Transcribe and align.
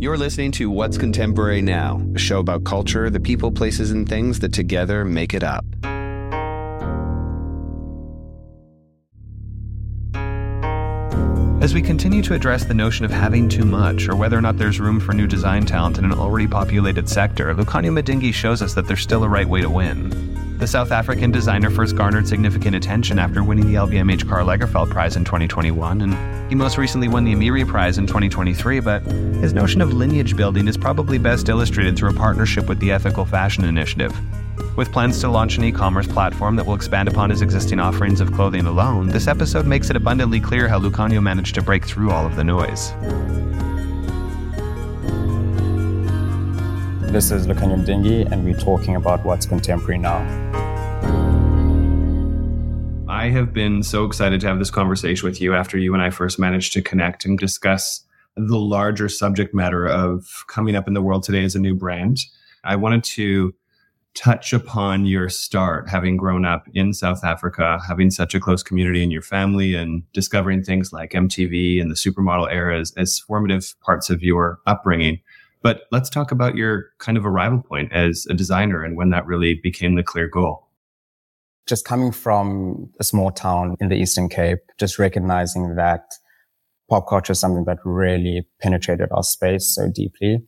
You're 0.00 0.16
listening 0.16 0.52
to 0.52 0.70
What's 0.70 0.96
Contemporary 0.96 1.60
Now, 1.60 2.00
a 2.14 2.20
show 2.20 2.38
about 2.38 2.62
culture, 2.62 3.10
the 3.10 3.18
people, 3.18 3.50
places, 3.50 3.90
and 3.90 4.08
things 4.08 4.38
that 4.38 4.52
together 4.52 5.04
make 5.04 5.34
it 5.34 5.42
up. 5.42 5.64
As 11.60 11.74
we 11.74 11.82
continue 11.82 12.22
to 12.22 12.34
address 12.34 12.64
the 12.64 12.74
notion 12.74 13.04
of 13.06 13.10
having 13.10 13.48
too 13.48 13.64
much, 13.64 14.08
or 14.08 14.14
whether 14.14 14.38
or 14.38 14.40
not 14.40 14.56
there's 14.56 14.78
room 14.78 15.00
for 15.00 15.14
new 15.14 15.26
design 15.26 15.66
talent 15.66 15.98
in 15.98 16.04
an 16.04 16.12
already 16.12 16.46
populated 16.46 17.08
sector, 17.08 17.52
Lukhanyo 17.52 18.00
Mdingi 18.00 18.32
shows 18.32 18.62
us 18.62 18.74
that 18.74 18.86
there's 18.86 19.02
still 19.02 19.24
a 19.24 19.28
right 19.28 19.48
way 19.48 19.62
to 19.62 19.68
win. 19.68 20.37
The 20.58 20.66
South 20.66 20.90
African 20.90 21.30
designer 21.30 21.70
first 21.70 21.94
garnered 21.94 22.26
significant 22.26 22.74
attention 22.74 23.20
after 23.20 23.44
winning 23.44 23.68
the 23.68 23.74
LVMH 23.74 24.28
Karl 24.28 24.48
Lagerfeld 24.48 24.90
Prize 24.90 25.14
in 25.14 25.24
2021, 25.24 26.00
and 26.00 26.50
he 26.50 26.56
most 26.56 26.78
recently 26.78 27.06
won 27.06 27.24
the 27.24 27.32
Amiri 27.32 27.64
Prize 27.64 27.96
in 27.96 28.08
2023. 28.08 28.80
But 28.80 29.02
his 29.04 29.52
notion 29.52 29.80
of 29.80 29.92
lineage 29.92 30.36
building 30.36 30.66
is 30.66 30.76
probably 30.76 31.16
best 31.16 31.48
illustrated 31.48 31.96
through 31.96 32.10
a 32.10 32.14
partnership 32.14 32.68
with 32.68 32.80
the 32.80 32.90
Ethical 32.90 33.24
Fashion 33.24 33.62
Initiative. 33.62 34.12
With 34.76 34.90
plans 34.90 35.20
to 35.20 35.28
launch 35.28 35.58
an 35.58 35.64
e 35.64 35.70
commerce 35.70 36.08
platform 36.08 36.56
that 36.56 36.66
will 36.66 36.74
expand 36.74 37.06
upon 37.06 37.30
his 37.30 37.40
existing 37.40 37.78
offerings 37.78 38.20
of 38.20 38.32
clothing 38.32 38.66
alone, 38.66 39.06
this 39.06 39.28
episode 39.28 39.64
makes 39.64 39.90
it 39.90 39.96
abundantly 39.96 40.40
clear 40.40 40.66
how 40.66 40.80
Lukhanyo 40.80 41.22
managed 41.22 41.54
to 41.54 41.62
break 41.62 41.86
through 41.86 42.10
all 42.10 42.26
of 42.26 42.34
the 42.34 42.42
noise. 42.42 42.92
This 47.08 47.30
is 47.30 47.46
Lukhanyo 47.46 47.82
Mdingi, 47.86 48.30
and 48.30 48.44
we're 48.44 48.52
talking 48.52 48.94
about 48.94 49.24
what's 49.24 49.46
contemporary 49.46 49.96
now. 49.96 50.18
I 53.08 53.30
have 53.30 53.54
been 53.54 53.82
so 53.82 54.04
excited 54.04 54.42
to 54.42 54.46
have 54.46 54.58
this 54.58 54.70
conversation 54.70 55.26
with 55.26 55.40
you 55.40 55.54
after 55.54 55.78
you 55.78 55.94
and 55.94 56.02
I 56.02 56.10
first 56.10 56.38
managed 56.38 56.74
to 56.74 56.82
connect 56.82 57.24
and 57.24 57.38
discuss 57.38 58.04
the 58.36 58.58
larger 58.58 59.08
subject 59.08 59.54
matter 59.54 59.86
of 59.86 60.44
coming 60.48 60.76
up 60.76 60.86
in 60.86 60.92
the 60.92 61.00
world 61.00 61.22
today 61.22 61.44
as 61.44 61.54
a 61.54 61.58
new 61.58 61.74
brand. 61.74 62.18
I 62.62 62.76
wanted 62.76 63.04
to 63.04 63.54
touch 64.14 64.52
upon 64.52 65.06
your 65.06 65.30
start, 65.30 65.88
having 65.88 66.18
grown 66.18 66.44
up 66.44 66.68
in 66.74 66.92
South 66.92 67.24
Africa, 67.24 67.80
having 67.88 68.10
such 68.10 68.34
a 68.34 68.40
close 68.40 68.62
community 68.62 69.02
in 69.02 69.10
your 69.10 69.22
family, 69.22 69.74
and 69.74 70.02
discovering 70.12 70.62
things 70.62 70.92
like 70.92 71.12
MTV 71.12 71.80
and 71.80 71.90
the 71.90 71.94
supermodel 71.94 72.52
era 72.52 72.78
as, 72.78 72.92
as 72.98 73.18
formative 73.18 73.74
parts 73.80 74.10
of 74.10 74.22
your 74.22 74.60
upbringing. 74.66 75.20
But 75.68 75.82
let's 75.92 76.08
talk 76.08 76.32
about 76.32 76.54
your 76.54 76.86
kind 76.98 77.18
of 77.18 77.26
arrival 77.26 77.62
point 77.62 77.92
as 77.92 78.26
a 78.30 78.32
designer 78.32 78.82
and 78.82 78.96
when 78.96 79.10
that 79.10 79.26
really 79.26 79.60
became 79.62 79.96
the 79.96 80.02
clear 80.02 80.26
goal. 80.26 80.66
Just 81.66 81.84
coming 81.84 82.10
from 82.10 82.88
a 82.98 83.04
small 83.04 83.30
town 83.30 83.76
in 83.78 83.90
the 83.90 83.94
Eastern 83.94 84.30
Cape, 84.30 84.60
just 84.78 84.98
recognizing 84.98 85.76
that 85.76 86.04
pop 86.88 87.06
culture 87.06 87.32
is 87.32 87.40
something 87.40 87.66
that 87.66 87.76
really 87.84 88.48
penetrated 88.62 89.10
our 89.12 89.22
space 89.22 89.66
so 89.66 89.90
deeply. 89.94 90.38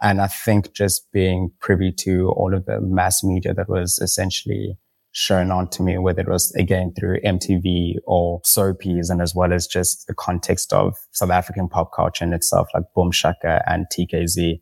And 0.00 0.20
I 0.20 0.28
think 0.28 0.74
just 0.74 1.10
being 1.10 1.50
privy 1.58 1.90
to 2.04 2.28
all 2.36 2.54
of 2.54 2.66
the 2.66 2.80
mass 2.80 3.24
media 3.24 3.54
that 3.54 3.68
was 3.68 3.98
essentially 3.98 4.78
shown 5.10 5.50
on 5.50 5.70
to 5.70 5.82
me, 5.82 5.98
whether 5.98 6.20
it 6.20 6.28
was 6.28 6.54
again 6.54 6.92
through 6.96 7.20
MTV 7.22 7.94
or 8.06 8.40
soapies 8.42 9.10
and 9.10 9.20
as 9.20 9.34
well 9.34 9.52
as 9.52 9.66
just 9.66 10.06
the 10.06 10.14
context 10.14 10.72
of 10.72 10.94
South 11.10 11.30
African 11.30 11.68
pop 11.68 11.90
culture 11.92 12.24
in 12.24 12.32
itself, 12.32 12.68
like 12.72 12.84
Boom 12.94 13.10
Shaka 13.10 13.64
and 13.66 13.86
TKZee. 13.92 14.60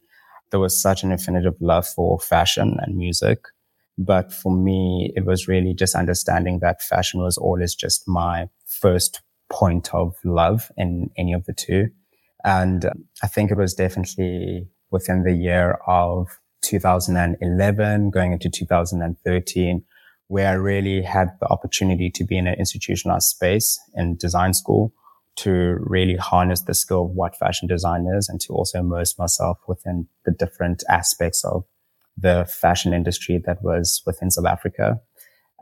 There 0.50 0.60
was 0.60 0.80
such 0.80 1.02
an 1.02 1.12
infinitive 1.12 1.54
love 1.60 1.86
for 1.86 2.18
fashion 2.18 2.76
and 2.80 2.96
music. 2.96 3.38
But 3.98 4.32
for 4.32 4.54
me, 4.54 5.12
it 5.16 5.24
was 5.24 5.48
really 5.48 5.74
just 5.74 5.94
understanding 5.94 6.58
that 6.60 6.82
fashion 6.82 7.20
was 7.20 7.38
always 7.38 7.74
just 7.74 8.06
my 8.06 8.48
first 8.66 9.22
point 9.50 9.94
of 9.94 10.14
love 10.24 10.70
in 10.76 11.10
any 11.16 11.32
of 11.32 11.44
the 11.46 11.54
two. 11.54 11.88
And 12.44 12.84
um, 12.84 13.04
I 13.22 13.26
think 13.26 13.50
it 13.50 13.56
was 13.56 13.74
definitely 13.74 14.68
within 14.90 15.22
the 15.24 15.32
year 15.32 15.78
of 15.86 16.28
2011 16.62 18.10
going 18.10 18.32
into 18.32 18.50
2013 18.50 19.84
where 20.28 20.48
I 20.48 20.54
really 20.54 21.02
had 21.02 21.30
the 21.40 21.46
opportunity 21.46 22.10
to 22.10 22.24
be 22.24 22.36
in 22.36 22.46
an 22.48 22.58
institutionalized 22.58 23.28
space 23.28 23.78
in 23.94 24.16
design 24.16 24.54
school 24.54 24.92
to 25.36 25.76
really 25.80 26.16
harness 26.16 26.62
the 26.62 26.74
skill 26.74 27.04
of 27.04 27.10
what 27.10 27.36
fashion 27.36 27.68
design 27.68 28.06
is 28.16 28.28
and 28.28 28.40
to 28.40 28.52
also 28.52 28.80
immerse 28.80 29.18
myself 29.18 29.58
within 29.68 30.08
the 30.24 30.32
different 30.32 30.82
aspects 30.88 31.44
of 31.44 31.64
the 32.16 32.46
fashion 32.50 32.94
industry 32.94 33.40
that 33.44 33.62
was 33.62 34.02
within 34.06 34.30
South 34.30 34.46
Africa. 34.46 34.98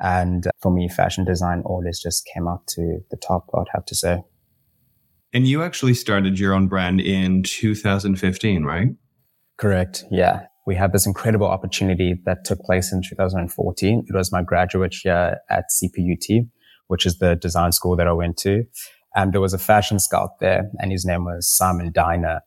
And 0.00 0.48
for 0.60 0.72
me, 0.72 0.88
fashion 0.88 1.24
design 1.24 1.62
always 1.64 2.00
just 2.00 2.28
came 2.32 2.46
up 2.46 2.66
to 2.68 3.00
the 3.10 3.16
top, 3.16 3.48
I'd 3.54 3.64
have 3.72 3.84
to 3.86 3.94
say. 3.94 4.22
And 5.32 5.48
you 5.48 5.62
actually 5.62 5.94
started 5.94 6.38
your 6.38 6.54
own 6.54 6.68
brand 6.68 7.00
in 7.00 7.42
2015, 7.42 8.62
right? 8.62 8.88
Correct. 9.56 10.04
Yeah. 10.10 10.46
We 10.66 10.76
had 10.76 10.92
this 10.92 11.06
incredible 11.06 11.46
opportunity 11.46 12.14
that 12.24 12.44
took 12.44 12.60
place 12.60 12.92
in 12.92 13.02
2014. 13.02 14.04
It 14.08 14.14
was 14.14 14.32
my 14.32 14.42
graduate 14.42 15.04
year 15.04 15.38
at 15.50 15.64
CPUT, 15.70 16.48
which 16.86 17.04
is 17.04 17.18
the 17.18 17.34
design 17.34 17.72
school 17.72 17.96
that 17.96 18.06
I 18.06 18.12
went 18.12 18.36
to. 18.38 18.64
And 19.14 19.32
there 19.32 19.40
was 19.40 19.54
a 19.54 19.58
fashion 19.58 19.98
scout 19.98 20.40
there 20.40 20.70
and 20.78 20.90
his 20.90 21.04
name 21.04 21.24
was 21.24 21.48
Simon 21.48 21.92
Deiner. 21.92 22.40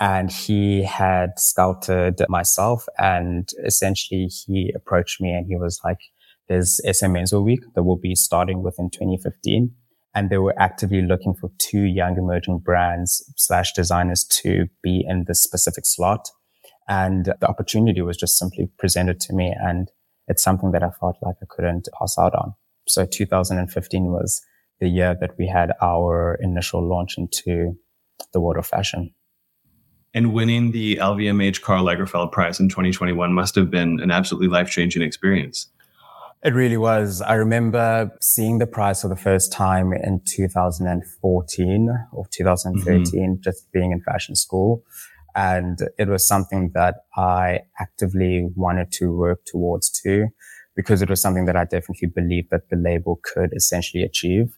And 0.00 0.30
he 0.30 0.82
had 0.82 1.38
scouted 1.38 2.20
myself 2.28 2.86
and 2.98 3.48
essentially 3.64 4.26
he 4.26 4.72
approached 4.74 5.20
me 5.20 5.30
and 5.30 5.46
he 5.46 5.56
was 5.56 5.80
like, 5.84 5.98
there's 6.48 6.80
SA 6.92 7.06
Menswear 7.06 7.44
Week 7.44 7.60
that 7.74 7.84
will 7.84 7.96
be 7.96 8.14
starting 8.14 8.62
within 8.62 8.90
2015. 8.90 9.72
And 10.14 10.30
they 10.30 10.38
were 10.38 10.54
actively 10.58 11.02
looking 11.02 11.34
for 11.34 11.50
two 11.58 11.82
young 11.82 12.16
emerging 12.16 12.60
brands 12.60 13.24
slash 13.36 13.72
designers 13.72 14.24
to 14.42 14.66
be 14.82 15.04
in 15.06 15.24
this 15.26 15.42
specific 15.42 15.86
slot. 15.86 16.28
And 16.88 17.26
the 17.40 17.48
opportunity 17.48 18.02
was 18.02 18.16
just 18.16 18.38
simply 18.38 18.70
presented 18.78 19.20
to 19.20 19.32
me. 19.32 19.54
And 19.58 19.90
it's 20.28 20.42
something 20.42 20.70
that 20.72 20.82
I 20.82 20.90
felt 21.00 21.16
like 21.22 21.36
I 21.42 21.46
couldn't 21.48 21.88
pass 21.98 22.16
out 22.18 22.34
on. 22.34 22.54
So 22.86 23.06
2015 23.06 24.04
was 24.12 24.42
the 24.80 24.88
year 24.88 25.16
that 25.20 25.32
we 25.38 25.46
had 25.46 25.72
our 25.82 26.38
initial 26.40 26.86
launch 26.86 27.16
into 27.16 27.76
the 28.32 28.40
world 28.40 28.58
of 28.58 28.66
fashion. 28.66 29.12
And 30.12 30.32
winning 30.32 30.70
the 30.70 30.96
LVMH 30.96 31.62
Karl 31.62 31.84
Lagerfeld 31.84 32.30
Prize 32.30 32.60
in 32.60 32.68
2021 32.68 33.32
must 33.32 33.54
have 33.56 33.70
been 33.70 33.98
an 34.00 34.10
absolutely 34.10 34.48
life 34.48 34.70
changing 34.70 35.02
experience. 35.02 35.68
It 36.44 36.52
really 36.52 36.76
was. 36.76 37.22
I 37.22 37.34
remember 37.34 38.10
seeing 38.20 38.58
the 38.58 38.66
prize 38.66 39.00
for 39.00 39.08
the 39.08 39.16
first 39.16 39.50
time 39.50 39.92
in 39.94 40.20
2014 40.26 42.06
or 42.12 42.26
2013, 42.30 43.04
mm-hmm. 43.04 43.40
just 43.40 43.72
being 43.72 43.92
in 43.92 44.02
fashion 44.02 44.36
school. 44.36 44.84
And 45.34 45.78
it 45.98 46.08
was 46.08 46.28
something 46.28 46.70
that 46.74 46.96
I 47.16 47.60
actively 47.80 48.46
wanted 48.54 48.92
to 48.92 49.10
work 49.10 49.40
towards 49.46 49.90
too, 49.90 50.28
because 50.76 51.02
it 51.02 51.08
was 51.08 51.20
something 51.20 51.46
that 51.46 51.56
I 51.56 51.64
definitely 51.64 52.08
believed 52.14 52.50
that 52.50 52.68
the 52.70 52.76
label 52.76 53.20
could 53.22 53.52
essentially 53.56 54.04
achieve. 54.04 54.56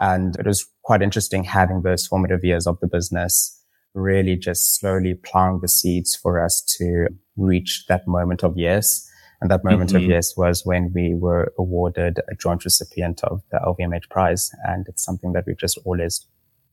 And 0.00 0.36
it 0.38 0.46
was 0.46 0.66
quite 0.82 1.02
interesting 1.02 1.44
having 1.44 1.82
those 1.82 2.06
formative 2.06 2.44
years 2.44 2.66
of 2.66 2.78
the 2.80 2.86
business 2.86 3.52
really 3.94 4.36
just 4.36 4.78
slowly 4.78 5.14
plowing 5.14 5.60
the 5.62 5.68
seeds 5.68 6.14
for 6.14 6.38
us 6.38 6.62
to 6.78 7.06
reach 7.36 7.86
that 7.88 8.06
moment 8.06 8.42
of 8.42 8.52
yes 8.56 9.08
and 9.40 9.50
that 9.50 9.64
moment 9.64 9.90
mm-hmm. 9.90 10.04
of 10.04 10.10
yes 10.10 10.36
was 10.36 10.64
when 10.64 10.92
we 10.94 11.14
were 11.14 11.52
awarded 11.58 12.20
a 12.30 12.34
joint 12.34 12.64
recipient 12.64 13.22
of 13.24 13.42
the 13.50 13.58
LVMH 13.58 14.08
prize. 14.10 14.50
And 14.64 14.86
it's 14.88 15.04
something 15.04 15.32
that 15.32 15.44
we've 15.46 15.58
just 15.58 15.78
always 15.84 16.26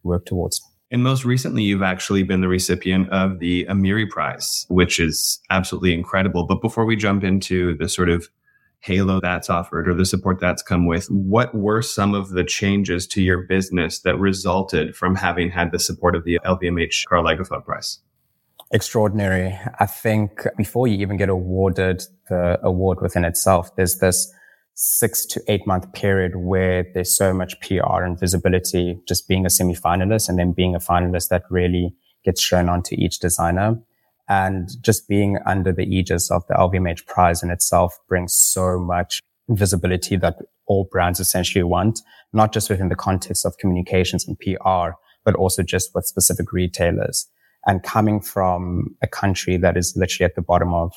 worked 0.04 0.28
towards. 0.28 0.62
And 0.92 1.04
most 1.04 1.26
recently, 1.26 1.64
you've 1.64 1.82
actually 1.82 2.24
been 2.24 2.42
the 2.42 2.48
recipient 2.48 3.10
of 3.10 3.40
the 3.40 3.66
Amiri 3.66 4.08
Prize, 4.08 4.66
which 4.70 5.00
is 5.00 5.40
absolutely 5.50 5.94
incredible. 5.94 6.46
But 6.46 6.62
before 6.62 6.86
we 6.86 6.96
jump 6.96 7.24
into 7.24 7.76
the 7.78 7.90
sort 7.90 8.10
of 8.10 8.30
halo 8.84 9.20
that's 9.22 9.50
offered 9.50 9.88
or 9.88 9.94
the 9.94 10.06
support 10.06 10.40
that's 10.40 10.62
come 10.62 10.86
with, 10.86 11.08
what 11.08 11.56
were 11.56 11.82
some 11.82 12.14
of 12.14 12.30
the 12.30 12.44
changes 12.44 13.08
to 13.08 13.22
your 13.22 13.44
business 13.44 14.00
that 14.00 14.18
resulted 14.18 14.96
from 14.96 15.16
having 15.16 15.50
had 15.50 15.72
the 15.72 15.80
support 15.80 16.16
of 16.16 16.24
the 16.26 16.40
LVMH 16.46 17.06
Karl 17.08 17.24
Lagerfeld 17.24 17.66
Prize? 17.66 18.00
extraordinary. 18.74 19.58
I 19.80 19.86
think 19.86 20.46
before 20.58 20.88
you 20.88 20.98
even 20.98 21.16
get 21.16 21.30
awarded 21.30 22.04
the 22.28 22.60
award 22.64 23.02
within 23.02 23.24
itself, 23.24 23.74
there's 23.76 24.00
this 24.00 24.34
six 24.74 25.26
to 25.28 25.42
eight 25.48 25.66
month 25.68 25.94
period 25.94 26.36
where 26.36 26.84
there's 26.94 27.16
so 27.16 27.34
much 27.34 27.60
PR 27.62 28.02
and 28.02 28.20
visibility, 28.20 29.00
just 29.08 29.28
being 29.28 29.46
a 29.46 29.50
semi-finalist 29.50 30.28
and 30.28 30.40
then 30.40 30.52
being 30.52 30.74
a 30.76 30.80
finalist 30.80 31.30
that 31.30 31.44
really 31.52 31.94
gets 32.26 32.42
shown 32.42 32.68
onto 32.68 32.96
each 32.98 33.20
designer. 33.20 33.80
And 34.30 34.70
just 34.82 35.08
being 35.08 35.38
under 35.46 35.72
the 35.72 35.84
aegis 35.84 36.32
of 36.32 36.46
the 36.48 36.54
LVMH 36.54 37.06
prize 37.06 37.44
in 37.44 37.50
itself 37.50 37.98
brings 38.08 38.34
so 38.34 38.80
much 38.80 39.20
visibility 39.50 40.16
that 40.18 40.38
all 40.66 40.88
brands 40.90 41.20
essentially 41.20 41.64
want, 41.64 42.00
not 42.32 42.54
just 42.54 42.70
within 42.70 42.90
the 42.90 42.96
context 42.96 43.46
of 43.46 43.58
communications 43.58 44.26
and 44.28 44.40
PR, 44.40 44.92
but 45.26 45.36
also 45.36 45.62
just 45.62 45.92
with 45.94 46.06
specific 46.06 46.54
retailers 46.54 47.28
and 47.66 47.84
coming 47.84 48.20
from 48.20 48.96
a 49.02 49.08
country 49.08 49.58
that 49.58 49.78
is 49.78 49.94
literally 49.96 50.26
at 50.26 50.36
the 50.36 50.42
bottom 50.42 50.74
of 50.74 50.94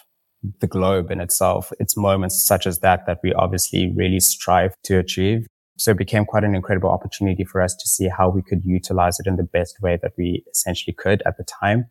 the 0.61 0.67
globe 0.67 1.11
in 1.11 1.21
itself, 1.21 1.73
it's 1.81 1.97
moments 1.97 2.45
such 2.45 2.67
as 2.67 2.81
that 2.81 3.07
that 3.07 3.19
we 3.23 3.33
obviously 3.35 3.93
really 3.95 4.21
strive 4.21 4.75
to 4.85 4.99
achieve. 4.99 5.47
So 5.79 5.91
it 5.91 5.99
became 5.99 6.25
quite 6.25 6.45
an 6.45 6.55
incredible 6.55 6.91
opportunity 6.91 7.45
for 7.45 7.61
us 7.61 7.75
to 7.75 7.89
see 7.89 8.09
how 8.09 8.31
we 8.31 8.43
could 8.43 8.65
utilize 8.65 9.19
it 9.21 9.27
in 9.27 9.37
the 9.37 9.45
best 9.45 9.77
way 9.81 9.99
that 10.03 10.13
we 10.17 10.45
essentially 10.51 10.95
could 10.95 11.23
at 11.27 11.37
the 11.37 11.45
time. 11.45 11.87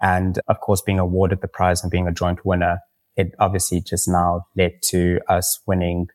And 0.00 0.38
of 0.48 0.60
course, 0.60 0.80
being 0.80 0.98
awarded 0.98 1.40
the 1.40 1.48
prize 1.48 1.82
and 1.82 1.90
being 1.90 2.06
a 2.06 2.12
joint 2.12 2.44
winner, 2.44 2.78
it 3.16 3.34
obviously 3.38 3.80
just 3.80 4.08
now 4.08 4.46
led 4.56 4.72
to 4.90 5.20
us 5.28 5.60
winning 5.66 6.08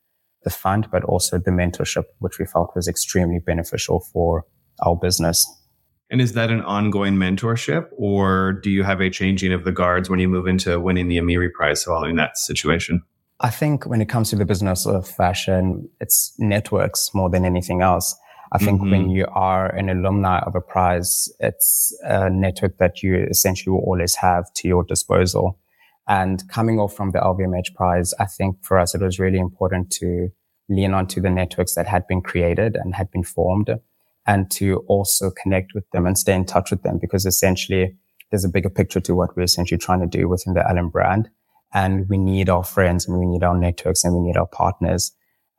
the 0.44 0.50
fund, 0.50 0.88
but 0.92 1.04
also 1.04 1.38
the 1.38 1.52
mentorship, 1.52 2.04
which 2.20 2.40
we 2.40 2.46
felt 2.46 2.72
was 2.76 2.88
extremely 2.88 3.40
beneficial 3.40 4.00
for 4.12 4.46
our 4.86 4.96
business. 4.96 5.46
And 6.10 6.22
is 6.22 6.34
that 6.34 6.52
an 6.52 6.62
ongoing 6.62 7.16
mentorship, 7.16 7.88
or 7.98 8.54
do 8.54 8.70
you 8.70 8.84
have 8.84 9.02
a 9.02 9.10
changing 9.10 9.52
of 9.52 9.64
the 9.64 9.72
guards 9.72 10.10
when 10.10 10.20
you 10.20 10.28
move 10.28 10.48
into 10.48 10.80
winning 10.80 11.08
the 11.08 11.18
Amiri 11.18 11.52
Prize 11.52 11.84
following 11.84 12.18
that 12.18 12.38
situation? 12.38 13.02
I 13.40 13.50
think 13.50 13.86
when 13.86 14.02
it 14.02 14.10
comes 14.10 14.30
to 14.30 14.36
the 14.36 14.46
business 14.46 14.86
of 14.86 15.08
fashion, 15.08 15.90
it's 16.00 16.34
networks 16.38 17.10
more 17.14 17.30
than 17.30 17.46
anything 17.46 17.82
else. 17.82 18.16
I 18.54 18.60
think 18.60 18.82
mm-hmm. 18.82 18.92
when 18.92 19.10
you 19.10 19.26
are 19.34 19.68
an 19.76 19.90
alumni 19.90 20.40
of 20.40 20.56
a 20.56 20.62
prize, 20.62 21.28
it's 21.40 21.92
a 22.04 22.30
network 22.30 22.78
that 22.78 23.02
you 23.02 23.26
essentially 23.30 23.72
will 23.72 23.82
always 23.82 24.16
have 24.16 24.46
to 24.54 24.68
your 24.68 24.84
disposal. 24.84 25.60
And 26.08 26.48
coming 26.50 26.80
off 26.80 26.94
from 26.94 27.12
the 27.12 27.20
LVMH 27.20 27.74
prize, 27.74 28.14
I 28.20 28.26
think 28.26 28.64
for 28.64 28.78
us, 28.78 28.94
it 28.94 29.02
was 29.02 29.20
really 29.20 29.40
important 29.40 29.90
to 29.94 30.30
lean 30.70 30.94
onto 30.94 31.20
the 31.20 31.32
networks 31.32 31.74
that 31.74 31.88
had 31.88 32.06
been 32.08 32.22
created 32.22 32.76
and 32.76 32.94
had 32.94 33.10
been 33.10 33.24
formed 33.24 33.70
and 34.28 34.50
to 34.52 34.78
also 34.88 35.32
connect 35.32 35.74
with 35.74 35.90
them 35.90 36.06
and 36.06 36.18
stay 36.18 36.34
in 36.34 36.46
touch 36.46 36.72
with 36.72 36.84
them 36.84 37.00
because 37.00 37.26
essentially 37.26 37.96
there's 38.30 38.46
a 38.46 38.50
bigger 38.50 38.70
picture 38.70 39.00
to 39.02 39.16
what 39.16 39.36
we're 39.36 39.44
essentially 39.44 39.78
trying 39.78 40.00
to 40.00 40.08
do 40.08 40.28
within 40.28 40.54
the 40.54 40.68
Allen 40.68 40.90
brand. 40.90 41.30
And 41.74 42.08
we 42.08 42.18
need 42.18 42.50
our 42.50 42.64
friends 42.64 43.08
and 43.08 43.20
we 43.20 43.26
need 43.26 43.44
our 43.44 43.58
networks 43.58 44.04
and 44.04 44.14
we 44.14 44.22
need 44.22 44.38
our 44.38 44.48
partners. 44.48 45.12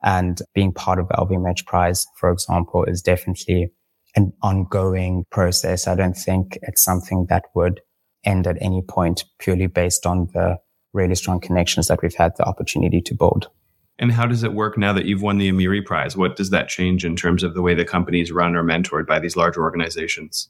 And 0.03 0.39
being 0.53 0.71
part 0.71 0.99
of 0.99 1.07
the 1.07 1.15
LVMH 1.15 1.65
prize, 1.65 2.05
for 2.17 2.31
example, 2.31 2.83
is 2.83 3.01
definitely 3.01 3.69
an 4.15 4.31
ongoing 4.41 5.25
process. 5.31 5.87
I 5.87 5.95
don't 5.95 6.15
think 6.15 6.57
it's 6.61 6.83
something 6.83 7.25
that 7.29 7.45
would 7.53 7.81
end 8.23 8.47
at 8.47 8.57
any 8.61 8.81
point 8.81 9.23
purely 9.39 9.67
based 9.67 10.05
on 10.05 10.27
the 10.33 10.57
really 10.93 11.15
strong 11.15 11.39
connections 11.39 11.87
that 11.87 12.01
we've 12.01 12.15
had 12.15 12.33
the 12.37 12.45
opportunity 12.45 13.01
to 13.01 13.13
build. 13.15 13.49
And 13.97 14.11
how 14.11 14.25
does 14.25 14.43
it 14.43 14.53
work 14.53 14.77
now 14.77 14.93
that 14.93 15.05
you've 15.05 15.21
won 15.21 15.37
the 15.37 15.49
Amiri 15.49 15.85
Prize? 15.85 16.17
What 16.17 16.35
does 16.35 16.49
that 16.49 16.67
change 16.67 17.05
in 17.05 17.15
terms 17.15 17.43
of 17.43 17.53
the 17.53 17.61
way 17.61 17.73
the 17.73 17.85
companies 17.85 18.31
run 18.31 18.55
or 18.55 18.63
mentored 18.63 19.07
by 19.07 19.19
these 19.19 19.35
larger 19.35 19.61
organizations? 19.61 20.49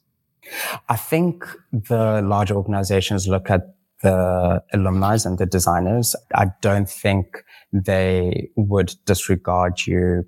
I 0.88 0.96
think 0.96 1.44
the 1.72 2.22
larger 2.22 2.54
organizations 2.54 3.28
look 3.28 3.50
at 3.50 3.75
the 4.02 4.62
alumni 4.72 5.16
and 5.24 5.38
the 5.38 5.46
designers. 5.46 6.14
I 6.34 6.48
don't 6.60 6.88
think 6.88 7.42
they 7.72 8.50
would 8.56 8.94
disregard 9.06 9.86
you 9.86 10.24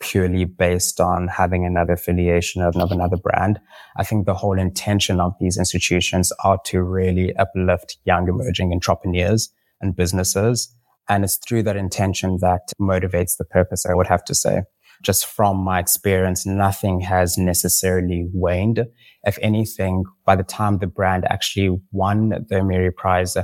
purely 0.00 0.44
based 0.44 1.00
on 1.00 1.28
having 1.28 1.64
another 1.64 1.92
affiliation 1.92 2.60
of, 2.60 2.76
of 2.76 2.90
another 2.90 3.16
brand. 3.16 3.60
I 3.96 4.02
think 4.02 4.26
the 4.26 4.34
whole 4.34 4.58
intention 4.58 5.20
of 5.20 5.34
these 5.40 5.56
institutions 5.56 6.32
are 6.42 6.58
to 6.66 6.82
really 6.82 7.36
uplift 7.36 7.98
young 8.04 8.28
emerging 8.28 8.72
entrepreneurs 8.72 9.50
and 9.80 9.94
businesses 9.94 10.74
and 11.08 11.24
it's 11.24 11.36
through 11.36 11.62
that 11.64 11.76
intention 11.76 12.38
that 12.40 12.72
motivates 12.80 13.36
the 13.36 13.44
purpose, 13.44 13.86
I 13.86 13.94
would 13.94 14.06
have 14.06 14.24
to 14.24 14.34
say. 14.34 14.62
Just 15.02 15.26
from 15.26 15.56
my 15.56 15.80
experience, 15.80 16.46
nothing 16.46 17.00
has 17.00 17.36
necessarily 17.36 18.28
waned. 18.32 18.86
If 19.24 19.38
anything, 19.40 20.04
by 20.26 20.36
the 20.36 20.42
time 20.42 20.78
the 20.78 20.86
brand 20.86 21.24
actually 21.26 21.80
won 21.92 22.30
the 22.30 22.56
Amiri 22.56 22.94
Prize, 22.94 23.36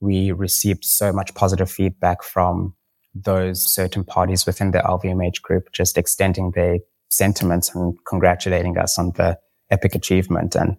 we 0.00 0.32
received 0.32 0.84
so 0.84 1.12
much 1.12 1.34
positive 1.34 1.70
feedback 1.70 2.22
from 2.22 2.74
those 3.14 3.64
certain 3.72 4.04
parties 4.04 4.46
within 4.46 4.70
the 4.70 4.78
LVMH 4.78 5.42
group, 5.42 5.72
just 5.72 5.96
extending 5.96 6.52
their 6.54 6.78
sentiments 7.08 7.74
and 7.74 7.96
congratulating 8.08 8.76
us 8.78 8.98
on 8.98 9.12
the 9.16 9.38
epic 9.70 9.94
achievement. 9.94 10.54
And 10.54 10.76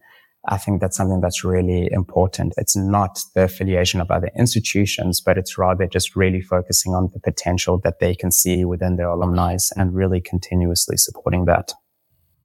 I 0.47 0.57
think 0.57 0.79
that's 0.79 0.95
something 0.95 1.19
that's 1.19 1.43
really 1.43 1.89
important. 1.91 2.53
It's 2.57 2.75
not 2.75 3.19
the 3.35 3.43
affiliation 3.43 3.99
of 3.99 4.11
other 4.11 4.29
institutions, 4.37 5.19
but 5.19 5.37
it's 5.37 5.57
rather 5.57 5.87
just 5.87 6.15
really 6.15 6.41
focusing 6.41 6.93
on 6.93 7.09
the 7.13 7.19
potential 7.19 7.79
that 7.83 7.99
they 7.99 8.15
can 8.15 8.31
see 8.31 8.63
within 8.63 8.95
their 8.95 9.09
alumni 9.09 9.57
and 9.75 9.93
really 9.93 10.21
continuously 10.21 10.95
supporting 10.97 11.45
that. 11.45 11.73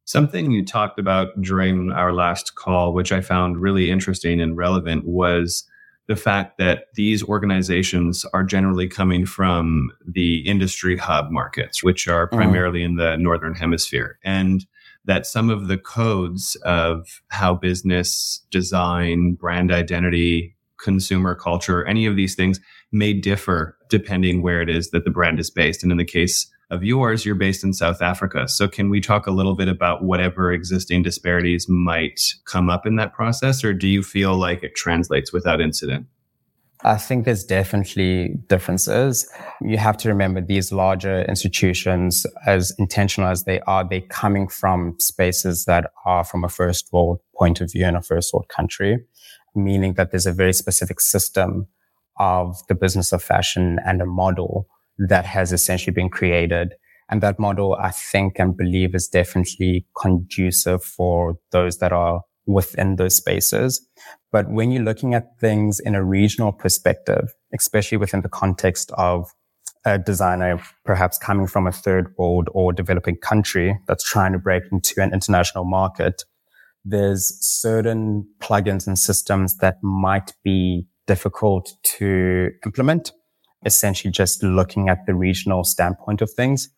Something 0.04 0.50
you 0.50 0.64
talked 0.64 0.98
about 0.98 1.40
during 1.40 1.92
our 1.92 2.12
last 2.12 2.54
call, 2.54 2.92
which 2.92 3.12
I 3.12 3.20
found 3.20 3.60
really 3.60 3.90
interesting 3.90 4.40
and 4.40 4.56
relevant, 4.56 5.06
was 5.06 5.64
the 6.08 6.16
fact 6.16 6.58
that 6.58 6.86
these 6.94 7.22
organizations 7.22 8.24
are 8.34 8.42
generally 8.42 8.88
coming 8.88 9.24
from 9.24 9.92
the 10.06 10.38
industry 10.40 10.96
hub 10.96 11.30
markets, 11.30 11.82
which 11.82 12.08
are 12.08 12.28
mm. 12.28 12.32
primarily 12.32 12.80
mm. 12.80 12.84
in 12.86 12.96
the 12.96 13.16
Northern 13.16 13.54
Hemisphere. 13.54 14.18
And 14.24 14.66
that 15.04 15.26
some 15.26 15.50
of 15.50 15.68
the 15.68 15.78
codes 15.78 16.56
of 16.64 17.22
how 17.28 17.54
business, 17.54 18.44
design, 18.50 19.34
brand 19.34 19.72
identity, 19.72 20.56
consumer 20.78 21.34
culture, 21.34 21.84
any 21.84 22.06
of 22.06 22.16
these 22.16 22.34
things 22.34 22.60
may 22.90 23.12
differ 23.12 23.76
depending 23.88 24.42
where 24.42 24.60
it 24.60 24.68
is 24.68 24.90
that 24.90 25.04
the 25.04 25.10
brand 25.10 25.38
is 25.38 25.50
based. 25.50 25.82
And 25.82 25.92
in 25.92 25.98
the 25.98 26.04
case 26.04 26.51
of 26.72 26.82
yours, 26.82 27.24
you're 27.26 27.34
based 27.34 27.62
in 27.62 27.74
South 27.74 28.00
Africa. 28.00 28.48
So 28.48 28.66
can 28.66 28.88
we 28.88 29.00
talk 29.00 29.26
a 29.26 29.30
little 29.30 29.54
bit 29.54 29.68
about 29.68 30.02
whatever 30.02 30.50
existing 30.50 31.02
disparities 31.02 31.68
might 31.68 32.18
come 32.46 32.70
up 32.70 32.86
in 32.86 32.96
that 32.96 33.12
process? 33.12 33.62
Or 33.62 33.74
do 33.74 33.86
you 33.86 34.02
feel 34.02 34.34
like 34.34 34.62
it 34.62 34.74
translates 34.74 35.34
without 35.34 35.60
incident? 35.60 36.06
I 36.82 36.96
think 36.96 37.26
there's 37.26 37.44
definitely 37.44 38.38
differences. 38.48 39.30
You 39.60 39.76
have 39.76 39.98
to 39.98 40.08
remember 40.08 40.40
these 40.40 40.72
larger 40.72 41.22
institutions, 41.26 42.26
as 42.46 42.72
intentional 42.78 43.30
as 43.30 43.44
they 43.44 43.60
are, 43.60 43.86
they're 43.88 44.00
coming 44.00 44.48
from 44.48 44.96
spaces 44.98 45.66
that 45.66 45.90
are 46.06 46.24
from 46.24 46.42
a 46.42 46.48
first 46.48 46.88
world 46.90 47.20
point 47.36 47.60
of 47.60 47.70
view 47.70 47.86
in 47.86 47.94
a 47.94 48.02
first 48.02 48.32
world 48.32 48.48
country, 48.48 48.98
meaning 49.54 49.94
that 49.94 50.10
there's 50.10 50.26
a 50.26 50.32
very 50.32 50.54
specific 50.54 51.00
system 51.00 51.68
of 52.18 52.56
the 52.68 52.74
business 52.74 53.12
of 53.12 53.22
fashion 53.22 53.78
and 53.84 54.00
a 54.00 54.06
model 54.06 54.66
that 55.08 55.26
has 55.26 55.52
essentially 55.52 55.92
been 55.92 56.08
created. 56.08 56.74
And 57.10 57.20
that 57.22 57.38
model, 57.38 57.74
I 57.74 57.90
think 57.90 58.38
and 58.38 58.56
believe 58.56 58.94
is 58.94 59.08
definitely 59.08 59.86
conducive 60.00 60.82
for 60.82 61.36
those 61.50 61.78
that 61.78 61.92
are 61.92 62.22
within 62.46 62.96
those 62.96 63.16
spaces. 63.16 63.86
But 64.30 64.50
when 64.50 64.70
you're 64.70 64.82
looking 64.82 65.14
at 65.14 65.38
things 65.38 65.78
in 65.78 65.94
a 65.94 66.04
regional 66.04 66.52
perspective, 66.52 67.34
especially 67.54 67.98
within 67.98 68.22
the 68.22 68.28
context 68.28 68.90
of 68.92 69.30
a 69.84 69.98
designer 69.98 70.60
perhaps 70.84 71.18
coming 71.18 71.46
from 71.46 71.66
a 71.66 71.72
third 71.72 72.14
world 72.16 72.48
or 72.52 72.72
developing 72.72 73.16
country 73.16 73.78
that's 73.86 74.04
trying 74.04 74.32
to 74.32 74.38
break 74.38 74.62
into 74.70 75.02
an 75.02 75.12
international 75.12 75.64
market, 75.64 76.22
there's 76.84 77.36
certain 77.40 78.26
plugins 78.40 78.86
and 78.86 78.98
systems 78.98 79.56
that 79.58 79.76
might 79.82 80.32
be 80.44 80.86
difficult 81.06 81.74
to 81.82 82.50
implement. 82.64 83.12
Essentially 83.64 84.10
just 84.10 84.42
looking 84.42 84.88
at 84.88 85.06
the 85.06 85.14
regional 85.14 85.64
standpoint 85.64 86.22
of 86.22 86.30
things. 86.30 86.68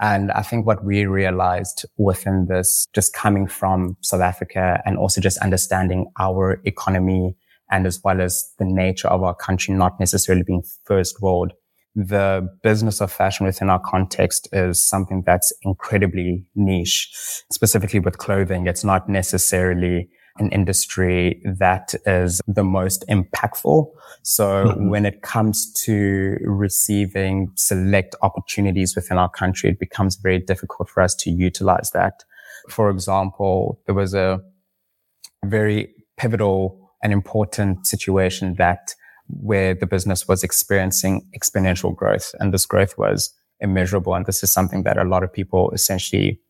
And 0.00 0.32
I 0.32 0.42
think 0.42 0.66
what 0.66 0.84
we 0.84 1.06
realized 1.06 1.86
within 1.96 2.46
this, 2.48 2.86
just 2.94 3.14
coming 3.14 3.46
from 3.46 3.96
South 4.00 4.20
Africa 4.20 4.82
and 4.84 4.98
also 4.98 5.20
just 5.20 5.38
understanding 5.38 6.10
our 6.18 6.60
economy 6.64 7.36
and 7.70 7.86
as 7.86 8.00
well 8.02 8.20
as 8.20 8.52
the 8.58 8.64
nature 8.64 9.08
of 9.08 9.22
our 9.22 9.34
country, 9.34 9.74
not 9.74 9.98
necessarily 10.00 10.42
being 10.42 10.62
first 10.84 11.20
world, 11.22 11.52
the 11.94 12.48
business 12.62 13.00
of 13.00 13.12
fashion 13.12 13.46
within 13.46 13.70
our 13.70 13.80
context 13.80 14.48
is 14.52 14.82
something 14.82 15.22
that's 15.24 15.52
incredibly 15.62 16.44
niche, 16.56 17.10
specifically 17.52 18.00
with 18.00 18.18
clothing. 18.18 18.66
It's 18.66 18.84
not 18.84 19.08
necessarily 19.08 20.08
an 20.38 20.50
industry 20.50 21.40
that 21.44 21.94
is 22.06 22.40
the 22.46 22.64
most 22.64 23.04
impactful. 23.08 23.90
So 24.22 24.66
mm-hmm. 24.66 24.88
when 24.88 25.06
it 25.06 25.22
comes 25.22 25.72
to 25.84 26.36
receiving 26.42 27.52
select 27.54 28.16
opportunities 28.22 28.96
within 28.96 29.16
our 29.16 29.30
country, 29.30 29.70
it 29.70 29.78
becomes 29.78 30.16
very 30.16 30.40
difficult 30.40 30.88
for 30.88 31.02
us 31.02 31.14
to 31.16 31.30
utilize 31.30 31.92
that. 31.92 32.24
For 32.68 32.90
example, 32.90 33.80
there 33.86 33.94
was 33.94 34.14
a 34.14 34.40
very 35.44 35.94
pivotal 36.16 36.90
and 37.02 37.12
important 37.12 37.86
situation 37.86 38.54
that 38.54 38.94
where 39.28 39.74
the 39.74 39.86
business 39.86 40.26
was 40.26 40.42
experiencing 40.42 41.26
exponential 41.36 41.94
growth 41.94 42.34
and 42.40 42.52
this 42.52 42.66
growth 42.66 42.98
was 42.98 43.32
immeasurable. 43.60 44.14
And 44.14 44.26
this 44.26 44.42
is 44.42 44.52
something 44.52 44.82
that 44.82 44.98
a 44.98 45.04
lot 45.04 45.22
of 45.22 45.32
people 45.32 45.70
essentially 45.70 46.40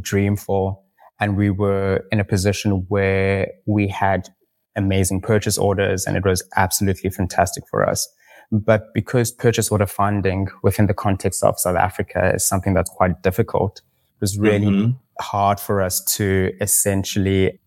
dream 0.00 0.36
for 0.36 0.78
and 1.20 1.36
we 1.36 1.50
were 1.50 2.04
in 2.10 2.18
a 2.18 2.24
position 2.24 2.86
where 2.88 3.48
we 3.66 3.86
had 3.86 4.28
amazing 4.76 5.20
purchase 5.20 5.58
orders 5.58 6.06
and 6.06 6.16
it 6.16 6.24
was 6.24 6.42
absolutely 6.56 7.10
fantastic 7.10 7.64
for 7.70 7.88
us. 7.88 8.08
But 8.50 8.92
because 8.94 9.30
purchase 9.30 9.70
order 9.70 9.86
funding 9.86 10.48
within 10.62 10.86
the 10.86 10.94
context 10.94 11.44
of 11.44 11.58
South 11.58 11.76
Africa 11.76 12.32
is 12.34 12.44
something 12.44 12.74
that's 12.74 12.90
quite 12.90 13.22
difficult, 13.22 13.78
it 13.78 14.20
was 14.20 14.38
really 14.38 14.66
mm-hmm. 14.66 14.90
hard 15.20 15.60
for 15.60 15.82
us 15.82 16.02
to 16.16 16.52
essentially 16.60 17.60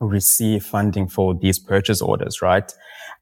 receive 0.00 0.64
funding 0.64 1.08
for 1.08 1.34
these 1.34 1.58
purchase 1.58 2.00
orders, 2.00 2.40
right? 2.40 2.72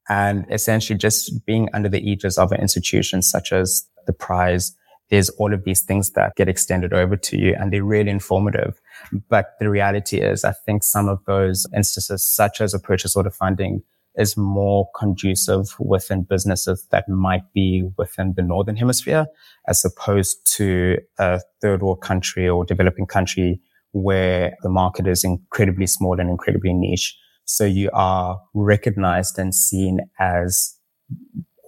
And 0.08 0.44
essentially 0.50 0.98
just 0.98 1.44
being 1.46 1.68
under 1.72 1.88
the 1.88 2.00
aegis 2.00 2.38
of 2.38 2.52
an 2.52 2.60
institution 2.60 3.22
such 3.22 3.52
as 3.52 3.88
the 4.06 4.12
prize 4.12 4.76
there's 5.10 5.28
all 5.30 5.52
of 5.52 5.64
these 5.64 5.82
things 5.82 6.10
that 6.12 6.34
get 6.36 6.48
extended 6.48 6.92
over 6.92 7.16
to 7.16 7.38
you 7.38 7.54
and 7.58 7.72
they're 7.72 7.84
really 7.84 8.10
informative. 8.10 8.80
But 9.28 9.52
the 9.60 9.68
reality 9.68 10.20
is, 10.20 10.44
I 10.44 10.52
think 10.52 10.82
some 10.82 11.08
of 11.08 11.24
those 11.26 11.66
instances, 11.74 12.24
such 12.24 12.60
as 12.60 12.74
a 12.74 12.78
purchase 12.78 13.14
order 13.16 13.30
funding, 13.30 13.82
is 14.16 14.36
more 14.36 14.88
conducive 14.96 15.74
within 15.78 16.22
businesses 16.22 16.86
that 16.90 17.08
might 17.08 17.42
be 17.52 17.88
within 17.98 18.34
the 18.36 18.42
northern 18.42 18.76
hemisphere 18.76 19.26
as 19.66 19.84
opposed 19.84 20.38
to 20.56 20.96
a 21.18 21.40
third 21.60 21.82
world 21.82 22.00
country 22.00 22.48
or 22.48 22.64
developing 22.64 23.06
country 23.06 23.60
where 23.92 24.56
the 24.62 24.68
market 24.68 25.06
is 25.06 25.24
incredibly 25.24 25.86
small 25.86 26.18
and 26.20 26.30
incredibly 26.30 26.72
niche. 26.72 27.16
So 27.44 27.64
you 27.64 27.90
are 27.92 28.40
recognized 28.54 29.38
and 29.38 29.54
seen 29.54 30.00
as 30.18 30.76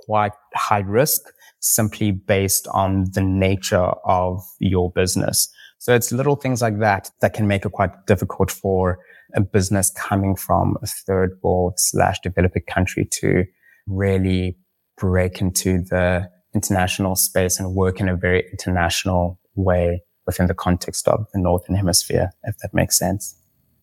quite 0.07 0.33
high 0.55 0.81
risk 0.81 1.23
simply 1.67 2.11
based 2.13 2.67
on 2.69 3.07
the 3.13 3.23
nature 3.23 3.93
of 4.05 4.43
your 4.59 4.91
business. 4.91 5.49
So 5.79 5.95
it's 5.95 6.13
little 6.13 6.37
things 6.37 6.63
like 6.63 6.79
that 6.81 7.11
that 7.21 7.35
can 7.35 7.47
make 7.47 7.65
it 7.65 7.73
quite 7.73 8.07
difficult 8.07 8.51
for 8.51 8.99
a 9.35 9.41
business 9.41 9.91
coming 9.91 10.37
from 10.37 10.77
a 10.83 10.87
third 10.87 11.39
world 11.43 11.75
slash 11.77 12.21
developing 12.21 12.63
country 12.69 13.07
to 13.21 13.45
really 13.87 14.57
break 14.97 15.41
into 15.41 15.83
the 15.83 16.29
international 16.55 17.17
space 17.17 17.61
and 17.61 17.75
work 17.75 18.01
in 18.01 18.09
a 18.09 18.17
very 18.17 18.49
international 18.51 19.39
way 19.55 20.03
within 20.27 20.47
the 20.47 20.55
context 20.55 21.07
of 21.07 21.27
the 21.33 21.41
Northern 21.41 21.77
Hemisphere, 21.77 22.31
if 22.45 22.57
that 22.63 22.73
makes 22.73 22.99
sense. 22.99 23.37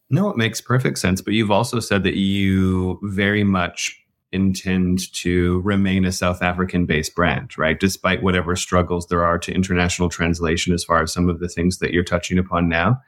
No, 0.10 0.30
it 0.30 0.38
makes 0.38 0.60
perfect 0.60 1.00
sense. 1.00 1.22
But 1.22 1.34
you've 1.34 1.52
also 1.52 1.80
said 1.80 2.04
that 2.04 2.16
you 2.16 3.00
very 3.04 3.44
much 3.44 4.03
intend 4.34 5.14
to 5.14 5.62
remain 5.62 6.06
a 6.06 6.12
South 6.12 6.42
African 6.42 6.86
based 6.86 7.16
brand, 7.16 7.58
right? 7.58 7.80
Despite 7.80 8.24
whatever 8.24 8.56
struggles 8.56 9.08
there 9.08 9.24
are 9.24 9.38
to 9.40 9.54
international 9.54 10.10
translation 10.10 10.74
as 10.74 10.84
far 10.84 11.02
as 11.02 11.14
some 11.14 11.30
of 11.30 11.40
the 11.40 11.48
things 11.48 11.78
that 11.80 11.94
you're 11.94 12.04
touching 12.04 12.38
upon 12.38 12.68
now, 12.68 13.02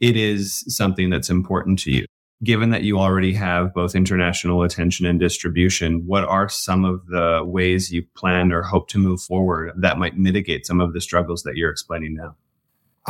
it 0.00 0.16
is 0.16 0.64
something 0.74 1.10
that's 1.10 1.30
important 1.30 1.78
to 1.80 1.92
you. 1.92 2.06
Given 2.42 2.70
that 2.70 2.84
you 2.84 2.98
already 2.98 3.34
have 3.34 3.74
both 3.74 3.94
international 3.94 4.62
attention 4.62 5.04
and 5.04 5.20
distribution, 5.20 6.06
what 6.06 6.24
are 6.24 6.48
some 6.48 6.86
of 6.86 7.06
the 7.06 7.42
ways 7.44 7.92
you 7.92 8.02
plan 8.16 8.50
or 8.50 8.62
hope 8.62 8.88
to 8.88 8.98
move 8.98 9.20
forward 9.20 9.72
that 9.76 9.98
might 9.98 10.16
mitigate 10.16 10.64
some 10.64 10.80
of 10.80 10.94
the 10.94 11.02
struggles 11.02 11.42
that 11.42 11.56
you're 11.56 11.70
explaining 11.70 12.14
now? 12.14 12.34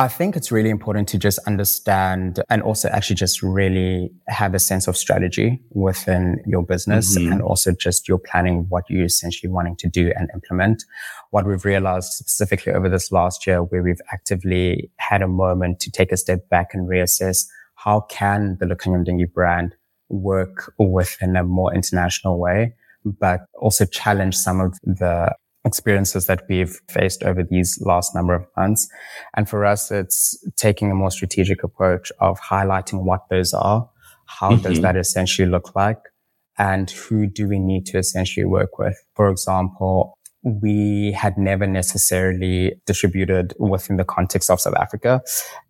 I 0.01 0.07
think 0.07 0.35
it's 0.35 0.51
really 0.51 0.71
important 0.71 1.07
to 1.09 1.19
just 1.19 1.37
understand 1.45 2.41
and 2.49 2.63
also 2.63 2.89
actually 2.89 3.17
just 3.17 3.43
really 3.43 4.11
have 4.29 4.55
a 4.55 4.59
sense 4.59 4.87
of 4.87 4.97
strategy 4.97 5.61
within 5.69 6.41
your 6.47 6.63
business 6.63 7.15
mm-hmm. 7.15 7.31
and 7.31 7.41
also 7.43 7.71
just 7.71 8.07
your 8.07 8.17
planning 8.17 8.65
what 8.69 8.83
you're 8.89 9.05
essentially 9.05 9.51
wanting 9.51 9.75
to 9.75 9.87
do 9.87 10.11
and 10.15 10.27
implement. 10.33 10.85
What 11.29 11.45
we've 11.45 11.63
realized 11.63 12.13
specifically 12.13 12.73
over 12.73 12.89
this 12.89 13.11
last 13.11 13.45
year 13.45 13.61
where 13.61 13.83
we've 13.83 14.01
actively 14.11 14.89
had 14.97 15.21
a 15.21 15.27
moment 15.27 15.79
to 15.81 15.91
take 15.91 16.11
a 16.11 16.17
step 16.17 16.49
back 16.49 16.73
and 16.73 16.89
reassess 16.89 17.45
how 17.75 17.99
can 18.09 18.57
the 18.59 18.65
Mdingi 18.65 19.31
brand 19.31 19.75
work 20.09 20.73
within 20.79 21.35
a 21.35 21.43
more 21.43 21.75
international 21.75 22.39
way, 22.39 22.73
but 23.05 23.41
also 23.53 23.85
challenge 23.85 24.35
some 24.35 24.61
of 24.61 24.79
the 24.81 25.31
experiences 25.63 26.25
that 26.25 26.43
we've 26.49 26.79
faced 26.89 27.23
over 27.23 27.43
these 27.43 27.79
last 27.85 28.15
number 28.15 28.33
of 28.33 28.45
months. 28.57 28.87
And 29.35 29.47
for 29.47 29.65
us, 29.65 29.91
it's 29.91 30.37
taking 30.57 30.91
a 30.91 30.95
more 30.95 31.11
strategic 31.11 31.63
approach 31.63 32.11
of 32.19 32.39
highlighting 32.39 33.03
what 33.03 33.21
those 33.29 33.53
are. 33.53 33.89
How 34.25 34.51
mm-hmm. 34.51 34.63
does 34.63 34.81
that 34.81 34.97
essentially 34.97 35.47
look 35.47 35.75
like? 35.75 35.99
And 36.57 36.89
who 36.89 37.27
do 37.27 37.47
we 37.47 37.59
need 37.59 37.85
to 37.87 37.97
essentially 37.97 38.45
work 38.45 38.77
with? 38.77 38.97
For 39.15 39.29
example, 39.29 40.17
we 40.43 41.11
had 41.11 41.37
never 41.37 41.67
necessarily 41.67 42.73
distributed 42.85 43.53
within 43.59 43.97
the 43.97 44.03
context 44.03 44.49
of 44.49 44.59
South 44.59 44.75
Africa. 44.75 45.21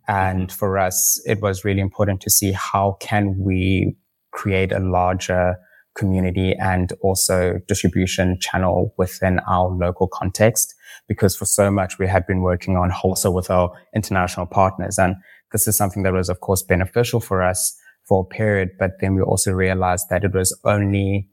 And 0.08 0.48
mm-hmm. 0.48 0.56
for 0.56 0.78
us, 0.78 1.20
it 1.26 1.40
was 1.42 1.64
really 1.64 1.80
important 1.80 2.20
to 2.22 2.30
see 2.30 2.52
how 2.52 2.96
can 3.00 3.36
we 3.38 3.96
create 4.32 4.72
a 4.72 4.80
larger 4.80 5.56
community 5.94 6.54
and 6.54 6.92
also 7.02 7.60
distribution 7.68 8.38
channel 8.40 8.94
within 8.98 9.40
our 9.40 9.68
local 9.68 10.08
context. 10.08 10.74
Because 11.08 11.36
for 11.36 11.44
so 11.44 11.70
much 11.70 11.98
we 11.98 12.06
had 12.06 12.26
been 12.26 12.42
working 12.42 12.76
on 12.76 12.90
wholesale 12.90 13.34
with 13.34 13.50
our 13.50 13.72
international 13.94 14.46
partners. 14.46 14.98
And 14.98 15.16
this 15.52 15.66
is 15.66 15.76
something 15.76 16.02
that 16.04 16.12
was, 16.12 16.28
of 16.28 16.40
course, 16.40 16.62
beneficial 16.62 17.20
for 17.20 17.42
us 17.42 17.76
for 18.08 18.22
a 18.22 18.34
period. 18.34 18.70
But 18.78 18.92
then 19.00 19.14
we 19.14 19.22
also 19.22 19.52
realized 19.52 20.06
that 20.10 20.24
it 20.24 20.32
was 20.32 20.58
only 20.64 21.28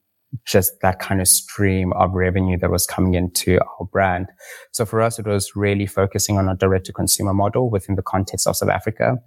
just 0.45 0.73
that 0.81 0.99
kind 0.99 1.21
of 1.21 1.27
stream 1.27 1.91
of 1.93 2.13
revenue 2.13 2.57
that 2.59 2.69
was 2.69 2.85
coming 2.85 3.15
into 3.15 3.59
our 3.59 3.85
brand. 3.91 4.27
So 4.71 4.85
for 4.85 5.01
us, 5.01 5.17
it 5.17 5.25
was 5.25 5.55
really 5.55 5.87
focusing 5.87 6.37
on 6.37 6.47
a 6.47 6.55
direct 6.55 6.85
to 6.85 6.93
consumer 6.93 7.33
model 7.33 7.69
within 7.69 7.95
the 7.95 8.03
context 8.03 8.45
of 8.45 8.55
South 8.55 8.69
Africa 8.69 9.17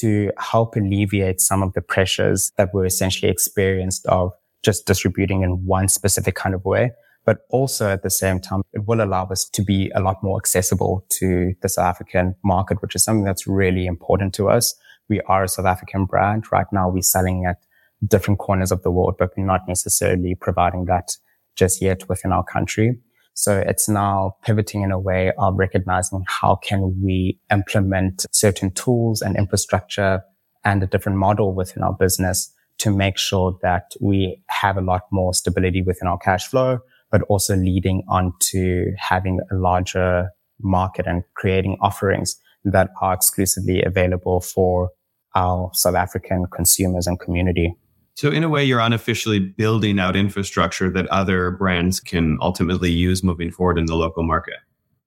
to 0.00 0.30
help 0.38 0.76
alleviate 0.76 1.40
some 1.40 1.62
of 1.62 1.72
the 1.74 1.80
pressures 1.80 2.52
that 2.56 2.72
were 2.72 2.84
essentially 2.84 3.30
experienced 3.30 4.06
of 4.06 4.32
just 4.62 4.86
distributing 4.86 5.42
in 5.42 5.64
one 5.66 5.88
specific 5.88 6.34
kind 6.34 6.54
of 6.54 6.64
way. 6.64 6.92
But 7.24 7.46
also 7.50 7.88
at 7.88 8.02
the 8.02 8.10
same 8.10 8.40
time, 8.40 8.62
it 8.72 8.86
will 8.86 9.00
allow 9.00 9.26
us 9.26 9.44
to 9.50 9.62
be 9.62 9.90
a 9.94 10.00
lot 10.00 10.22
more 10.22 10.38
accessible 10.38 11.06
to 11.10 11.54
the 11.62 11.68
South 11.68 11.86
African 11.86 12.34
market, 12.42 12.82
which 12.82 12.96
is 12.96 13.04
something 13.04 13.24
that's 13.24 13.46
really 13.46 13.86
important 13.86 14.34
to 14.34 14.48
us. 14.48 14.74
We 15.08 15.20
are 15.22 15.44
a 15.44 15.48
South 15.48 15.66
African 15.66 16.04
brand. 16.04 16.50
Right 16.50 16.66
now, 16.72 16.88
we're 16.88 17.02
selling 17.02 17.44
at 17.44 17.58
different 18.06 18.40
corners 18.40 18.72
of 18.72 18.82
the 18.82 18.90
world, 18.90 19.16
but 19.18 19.30
we're 19.36 19.46
not 19.46 19.68
necessarily 19.68 20.34
providing 20.34 20.86
that 20.86 21.16
just 21.54 21.80
yet 21.80 22.08
within 22.08 22.32
our 22.32 22.42
country. 22.42 22.98
So 23.34 23.58
it's 23.58 23.88
now 23.88 24.36
pivoting 24.42 24.82
in 24.82 24.90
a 24.90 24.98
way 24.98 25.32
of 25.38 25.54
recognizing 25.56 26.24
how 26.26 26.56
can 26.56 27.00
we 27.02 27.38
implement 27.50 28.26
certain 28.32 28.72
tools 28.72 29.22
and 29.22 29.36
infrastructure 29.36 30.22
and 30.64 30.82
a 30.82 30.86
different 30.86 31.18
model 31.18 31.54
within 31.54 31.82
our 31.82 31.94
business 31.94 32.52
to 32.82 32.90
make 32.90 33.16
sure 33.16 33.56
that 33.62 33.92
we 34.00 34.42
have 34.48 34.76
a 34.76 34.80
lot 34.80 35.02
more 35.12 35.32
stability 35.32 35.82
within 35.82 36.08
our 36.08 36.18
cash 36.18 36.48
flow, 36.48 36.80
but 37.12 37.22
also 37.22 37.54
leading 37.54 38.02
on 38.08 38.32
to 38.50 38.92
having 38.98 39.38
a 39.52 39.54
larger 39.54 40.30
market 40.60 41.06
and 41.06 41.22
creating 41.34 41.76
offerings 41.80 42.40
that 42.64 42.90
are 43.00 43.14
exclusively 43.14 43.82
available 43.82 44.40
for 44.40 44.90
our 45.36 45.70
South 45.74 45.94
African 45.94 46.46
consumers 46.52 47.06
and 47.06 47.20
community. 47.20 47.76
So, 48.14 48.30
in 48.30 48.42
a 48.42 48.48
way, 48.48 48.64
you're 48.64 48.80
unofficially 48.80 49.38
building 49.38 49.98
out 49.98 50.16
infrastructure 50.16 50.90
that 50.90 51.06
other 51.06 51.52
brands 51.52 52.00
can 52.00 52.36
ultimately 52.40 52.90
use 52.90 53.22
moving 53.22 53.50
forward 53.50 53.78
in 53.78 53.86
the 53.86 53.94
local 53.94 54.24
market. 54.24 54.56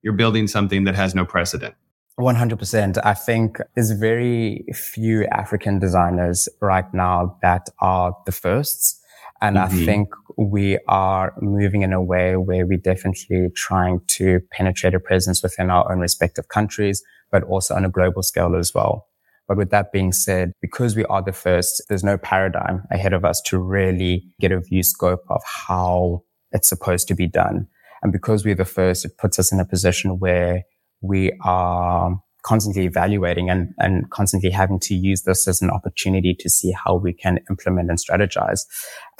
You're 0.02 0.14
building 0.14 0.48
something 0.48 0.84
that 0.84 0.94
has 0.94 1.14
no 1.14 1.24
precedent. 1.24 1.74
100%. 2.18 2.98
I 3.04 3.14
think 3.14 3.58
there's 3.74 3.90
very 3.90 4.64
few 4.72 5.26
African 5.26 5.78
designers 5.78 6.48
right 6.60 6.92
now 6.94 7.36
that 7.42 7.68
are 7.80 8.16
the 8.24 8.32
firsts. 8.32 9.00
And 9.42 9.56
mm-hmm. 9.56 9.82
I 9.82 9.84
think 9.84 10.08
we 10.38 10.78
are 10.88 11.34
moving 11.40 11.82
in 11.82 11.92
a 11.92 12.02
way 12.02 12.36
where 12.36 12.66
we're 12.66 12.78
definitely 12.78 13.48
trying 13.54 14.00
to 14.08 14.40
penetrate 14.50 14.94
a 14.94 15.00
presence 15.00 15.42
within 15.42 15.70
our 15.70 15.90
own 15.92 15.98
respective 15.98 16.48
countries, 16.48 17.02
but 17.30 17.42
also 17.42 17.74
on 17.74 17.84
a 17.84 17.90
global 17.90 18.22
scale 18.22 18.56
as 18.56 18.74
well. 18.74 19.06
But 19.46 19.58
with 19.58 19.70
that 19.70 19.92
being 19.92 20.12
said, 20.12 20.52
because 20.60 20.96
we 20.96 21.04
are 21.04 21.22
the 21.22 21.32
first, 21.32 21.82
there's 21.88 22.02
no 22.02 22.18
paradigm 22.18 22.82
ahead 22.90 23.12
of 23.12 23.24
us 23.24 23.40
to 23.42 23.58
really 23.58 24.24
get 24.40 24.52
a 24.52 24.60
view 24.60 24.82
scope 24.82 25.22
of 25.28 25.42
how 25.44 26.22
it's 26.50 26.68
supposed 26.68 27.06
to 27.08 27.14
be 27.14 27.26
done. 27.26 27.68
And 28.02 28.12
because 28.12 28.44
we're 28.44 28.54
the 28.54 28.64
first, 28.64 29.04
it 29.04 29.18
puts 29.18 29.38
us 29.38 29.52
in 29.52 29.60
a 29.60 29.64
position 29.64 30.18
where 30.18 30.64
we 31.00 31.32
are 31.44 32.18
constantly 32.46 32.84
evaluating 32.84 33.50
and, 33.50 33.74
and 33.78 34.08
constantly 34.10 34.50
having 34.50 34.78
to 34.78 34.94
use 34.94 35.22
this 35.22 35.48
as 35.48 35.60
an 35.60 35.68
opportunity 35.68 36.32
to 36.38 36.48
see 36.48 36.70
how 36.70 36.94
we 36.94 37.12
can 37.12 37.40
implement 37.50 37.90
and 37.90 37.98
strategize. 37.98 38.60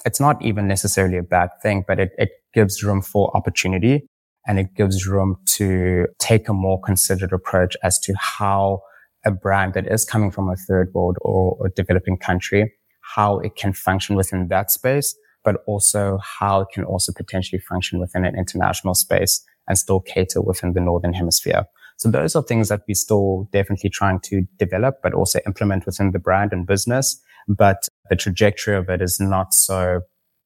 It's 0.04 0.20
not 0.20 0.40
even 0.42 0.68
necessarily 0.68 1.18
a 1.18 1.24
bad 1.24 1.50
thing, 1.60 1.84
but 1.88 1.98
it, 1.98 2.10
it 2.18 2.30
gives 2.54 2.84
room 2.84 3.02
for 3.02 3.36
opportunity 3.36 4.08
and 4.46 4.60
it 4.60 4.74
gives 4.76 5.08
room 5.08 5.36
to 5.56 6.06
take 6.20 6.48
a 6.48 6.52
more 6.52 6.80
considered 6.80 7.32
approach 7.32 7.76
as 7.82 7.98
to 7.98 8.14
how 8.16 8.80
a 9.24 9.32
brand 9.32 9.74
that 9.74 9.90
is 9.90 10.04
coming 10.04 10.30
from 10.30 10.48
a 10.48 10.54
third 10.54 10.90
world 10.94 11.16
or 11.20 11.58
a 11.66 11.70
developing 11.70 12.16
country, 12.16 12.72
how 13.00 13.40
it 13.40 13.56
can 13.56 13.72
function 13.72 14.14
within 14.14 14.46
that 14.48 14.70
space, 14.70 15.16
but 15.42 15.56
also 15.66 16.20
how 16.22 16.60
it 16.60 16.68
can 16.72 16.84
also 16.84 17.12
potentially 17.12 17.58
function 17.58 17.98
within 17.98 18.24
an 18.24 18.36
international 18.38 18.94
space 18.94 19.44
and 19.68 19.78
still 19.78 20.00
cater 20.00 20.40
within 20.40 20.72
the 20.72 20.80
Northern 20.80 21.12
hemisphere. 21.12 21.64
So 21.98 22.10
those 22.10 22.36
are 22.36 22.42
things 22.42 22.68
that 22.68 22.82
we're 22.86 22.94
still 22.94 23.48
definitely 23.52 23.90
trying 23.90 24.20
to 24.24 24.42
develop, 24.58 24.96
but 25.02 25.14
also 25.14 25.40
implement 25.46 25.86
within 25.86 26.12
the 26.12 26.18
brand 26.18 26.52
and 26.52 26.66
business. 26.66 27.20
But 27.48 27.88
the 28.10 28.16
trajectory 28.16 28.76
of 28.76 28.88
it 28.90 29.00
is 29.00 29.18
not 29.18 29.54
so 29.54 30.00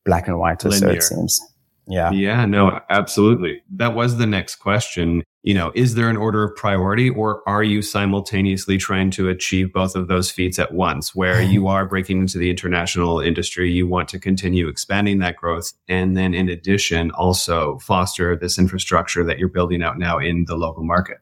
black 0.04 0.28
and 0.28 0.38
white 0.38 0.64
as 0.64 0.78
so 0.78 0.88
it 0.88 1.02
seems. 1.02 1.40
Yeah. 1.88 2.10
Yeah, 2.12 2.46
no, 2.46 2.80
absolutely. 2.88 3.62
That 3.74 3.94
was 3.94 4.16
the 4.16 4.26
next 4.26 4.56
question. 4.56 5.24
You 5.42 5.54
know, 5.54 5.72
is 5.74 5.94
there 5.94 6.10
an 6.10 6.18
order 6.18 6.44
of 6.44 6.54
priority 6.54 7.08
or 7.08 7.42
are 7.48 7.62
you 7.62 7.80
simultaneously 7.80 8.76
trying 8.76 9.10
to 9.12 9.30
achieve 9.30 9.72
both 9.72 9.96
of 9.96 10.06
those 10.06 10.30
feats 10.30 10.58
at 10.58 10.74
once 10.74 11.14
where 11.14 11.40
you 11.54 11.66
are 11.66 11.86
breaking 11.86 12.20
into 12.20 12.36
the 12.36 12.50
international 12.50 13.20
industry, 13.20 13.70
you 13.70 13.86
want 13.86 14.08
to 14.10 14.18
continue 14.18 14.68
expanding 14.68 15.18
that 15.20 15.36
growth 15.36 15.72
and 15.88 16.14
then 16.14 16.34
in 16.34 16.50
addition 16.50 17.10
also 17.12 17.78
foster 17.78 18.36
this 18.36 18.58
infrastructure 18.58 19.24
that 19.24 19.38
you're 19.38 19.48
building 19.48 19.82
out 19.82 19.98
now 19.98 20.18
in 20.18 20.44
the 20.46 20.56
local 20.56 20.84
market? 20.84 21.18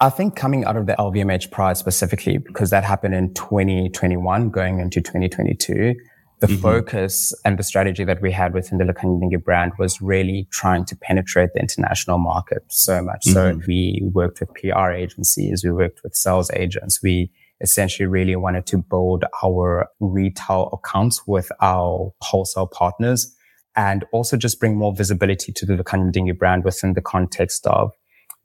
I 0.00 0.10
think 0.10 0.36
coming 0.36 0.64
out 0.64 0.76
of 0.76 0.86
the 0.86 0.94
LVMH 0.96 1.50
prize 1.50 1.78
specifically, 1.78 2.38
because 2.38 2.70
that 2.70 2.84
happened 2.84 3.14
in 3.14 3.34
2021 3.34 4.50
going 4.50 4.78
into 4.78 5.00
2022, 5.00 5.96
the 6.40 6.46
mm-hmm. 6.46 6.62
focus 6.62 7.34
and 7.44 7.58
the 7.58 7.62
strategy 7.62 8.04
that 8.04 8.22
we 8.22 8.30
had 8.30 8.54
within 8.54 8.78
the 8.78 8.84
Lukhanyo 8.84 9.20
Mdingi 9.20 9.42
brand 9.42 9.72
was 9.78 10.00
really 10.00 10.46
trying 10.50 10.84
to 10.86 10.96
penetrate 10.96 11.50
the 11.54 11.60
international 11.60 12.18
market 12.18 12.62
so 12.68 13.02
much. 13.02 13.24
Mm-hmm. 13.26 13.60
So 13.60 13.66
we 13.66 14.02
worked 14.12 14.40
with 14.40 14.50
PR 14.54 14.90
agencies, 14.90 15.64
we 15.64 15.72
worked 15.72 16.02
with 16.04 16.14
sales 16.14 16.50
agents, 16.54 17.02
we 17.02 17.30
essentially 17.60 18.06
really 18.06 18.36
wanted 18.36 18.66
to 18.66 18.78
build 18.78 19.24
our 19.42 19.88
retail 19.98 20.70
accounts 20.72 21.26
with 21.26 21.50
our 21.60 22.12
wholesale 22.20 22.68
partners 22.68 23.34
and 23.74 24.04
also 24.12 24.36
just 24.36 24.60
bring 24.60 24.76
more 24.76 24.94
visibility 24.94 25.52
to 25.52 25.66
the 25.66 25.74
Lukhanyo 25.74 26.12
Mdingi 26.12 26.38
brand 26.38 26.64
within 26.64 26.94
the 26.94 27.02
context 27.02 27.66
of 27.66 27.90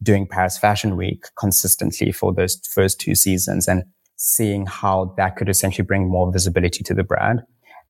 doing 0.01 0.27
Paris 0.27 0.57
Fashion 0.57 0.95
Week 0.95 1.25
consistently 1.39 2.11
for 2.11 2.33
those 2.33 2.59
first 2.71 2.99
two 2.99 3.15
seasons 3.15 3.67
and 3.67 3.83
seeing 4.15 4.65
how 4.65 5.13
that 5.17 5.35
could 5.35 5.49
essentially 5.49 5.85
bring 5.85 6.09
more 6.09 6.31
visibility 6.31 6.83
to 6.83 6.93
the 6.93 7.03
brand. 7.03 7.41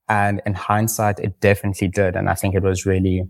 And 0.09 0.41
in 0.45 0.53
hindsight, 0.53 1.19
it 1.19 1.39
definitely 1.39 1.87
did. 1.87 2.15
And 2.15 2.29
I 2.29 2.35
think 2.35 2.55
it 2.55 2.63
was 2.63 2.85
really 2.85 3.23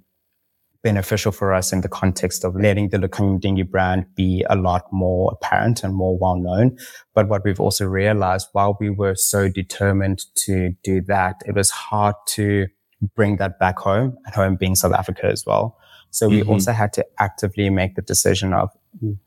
beneficial 0.84 1.32
for 1.32 1.54
us 1.54 1.72
in 1.72 1.82
the 1.82 1.88
context 1.88 2.44
of 2.44 2.56
letting 2.56 2.90
the 2.90 2.98
Lukhanyo 2.98 3.40
Mdingi 3.40 3.70
brand 3.70 4.06
be 4.16 4.46
a 4.50 4.56
lot 4.56 4.84
more 4.92 5.32
apparent 5.32 5.84
and 5.84 5.96
more 5.96 6.18
well 6.18 6.36
known. 6.36 6.78
But 7.16 7.30
what 7.30 7.44
we've 7.46 7.60
also 7.60 7.86
realized 7.86 8.50
while 8.52 8.78
we 8.80 8.90
were 8.90 9.16
so 9.16 9.48
determined 9.48 10.26
to 10.46 10.74
do 10.84 11.02
that, 11.08 11.38
it 11.48 11.56
was 11.56 11.70
hard 11.70 12.16
to 12.30 12.68
bring 13.16 13.38
that 13.38 13.60
back 13.60 13.80
home 13.80 14.18
at 14.28 14.36
home 14.36 14.58
being 14.58 14.76
South 14.76 14.94
Africa 14.94 15.28
as 15.28 15.46
well. 15.46 15.78
So 16.10 16.28
we 16.28 16.42
mm-hmm. 16.42 16.52
also 16.52 16.74
had 16.74 16.94
to 16.94 17.06
actively 17.18 17.70
make 17.70 17.96
the 17.96 18.02
decision 18.02 18.54
of 18.54 18.70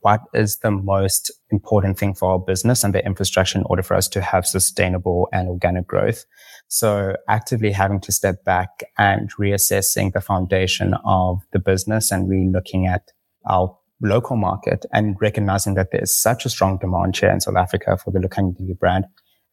what 0.01 0.21
is 0.35 0.59
the 0.59 0.71
most 0.71 1.31
important 1.51 1.99
thing 1.99 2.15
for 2.15 2.33
our 2.33 2.39
business 2.39 2.85
and 2.85 2.95
the 2.95 3.05
infrastructure 3.05 3.59
in 3.59 3.65
order 3.67 3.83
for 3.83 3.95
us 3.95 4.09
to 4.09 4.21
have 4.21 4.47
sustainable 4.47 5.29
and 5.33 5.49
organic 5.49 5.87
growth. 5.87 6.25
So 6.69 7.17
actively 7.29 7.73
having 7.73 8.01
to 8.01 8.13
step 8.13 8.45
back 8.45 8.85
and 8.99 9.31
reassessing 9.37 10.13
the 10.13 10.21
foundation 10.21 10.95
of 11.05 11.43
the 11.53 11.59
business 11.59 12.11
and 12.11 12.29
really 12.29 12.51
looking 12.51 12.87
at 12.87 13.13
our 13.49 13.77
local 14.01 14.37
market 14.37 14.85
and 14.93 15.17
recognizing 15.21 15.75
that 15.75 15.89
there's 15.91 16.15
such 16.15 16.45
a 16.45 16.49
strong 16.49 16.79
demand 16.79 17.17
here 17.17 17.31
in 17.31 17.41
South 17.41 17.57
Africa 17.57 17.97
for 17.97 18.11
the 18.11 18.19
Lukhanyo 18.19 18.79
brand. 18.79 19.07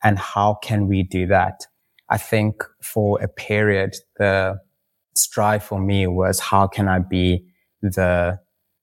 And 0.04 0.20
how 0.20 0.56
can 0.62 0.88
we 0.88 1.04
do 1.04 1.28
that? 1.28 1.66
I 2.10 2.18
think 2.18 2.64
for 2.82 3.22
a 3.22 3.28
period, 3.28 3.96
the 4.18 4.60
strive 5.16 5.64
for 5.64 5.80
me 5.80 6.08
was 6.08 6.40
how 6.40 6.68
can 6.68 6.88
I 6.88 7.00
be 7.00 7.46
the 7.82 8.40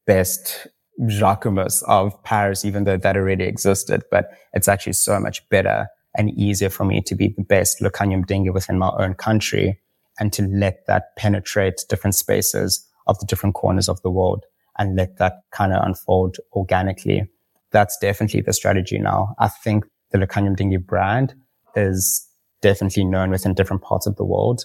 best 0.06 0.66
Jacquemus 1.06 1.82
of 1.84 2.22
Paris, 2.24 2.64
even 2.64 2.84
though 2.84 2.96
that 2.96 3.16
already 3.16 3.44
existed. 3.44 4.02
But 4.10 4.30
it's 4.52 4.68
actually 4.68 4.94
so 4.94 5.18
much 5.18 5.48
better 5.48 5.86
and 6.16 6.30
easier 6.30 6.70
for 6.70 6.84
me 6.84 7.00
to 7.02 7.14
be 7.14 7.28
the 7.28 7.44
best 7.44 7.80
Lukhanyo 7.80 8.24
Mdingi 8.24 8.52
within 8.52 8.78
my 8.78 8.90
own 8.98 9.14
country 9.14 9.80
and 10.18 10.32
to 10.32 10.42
let 10.42 10.86
that 10.86 11.16
penetrate 11.16 11.84
different 11.88 12.14
spaces 12.14 12.86
of 13.06 13.18
the 13.18 13.26
different 13.26 13.54
corners 13.54 13.88
of 13.88 14.00
the 14.02 14.10
world 14.10 14.44
and 14.78 14.96
let 14.96 15.18
that 15.18 15.40
kind 15.52 15.72
of 15.72 15.82
unfold 15.84 16.36
organically. 16.52 17.28
That's 17.70 17.96
definitely 17.98 18.40
the 18.40 18.52
strategy 18.52 18.98
now. 18.98 19.34
I 19.38 19.48
think 19.48 19.84
the 20.10 20.18
Lukhanyo 20.18 20.56
Mdingi 20.56 20.84
brand 20.84 21.34
is 21.76 22.26
definitely 22.60 23.04
known 23.04 23.30
within 23.30 23.54
different 23.54 23.82
parts 23.82 24.06
of 24.06 24.16
the 24.16 24.24
world. 24.24 24.64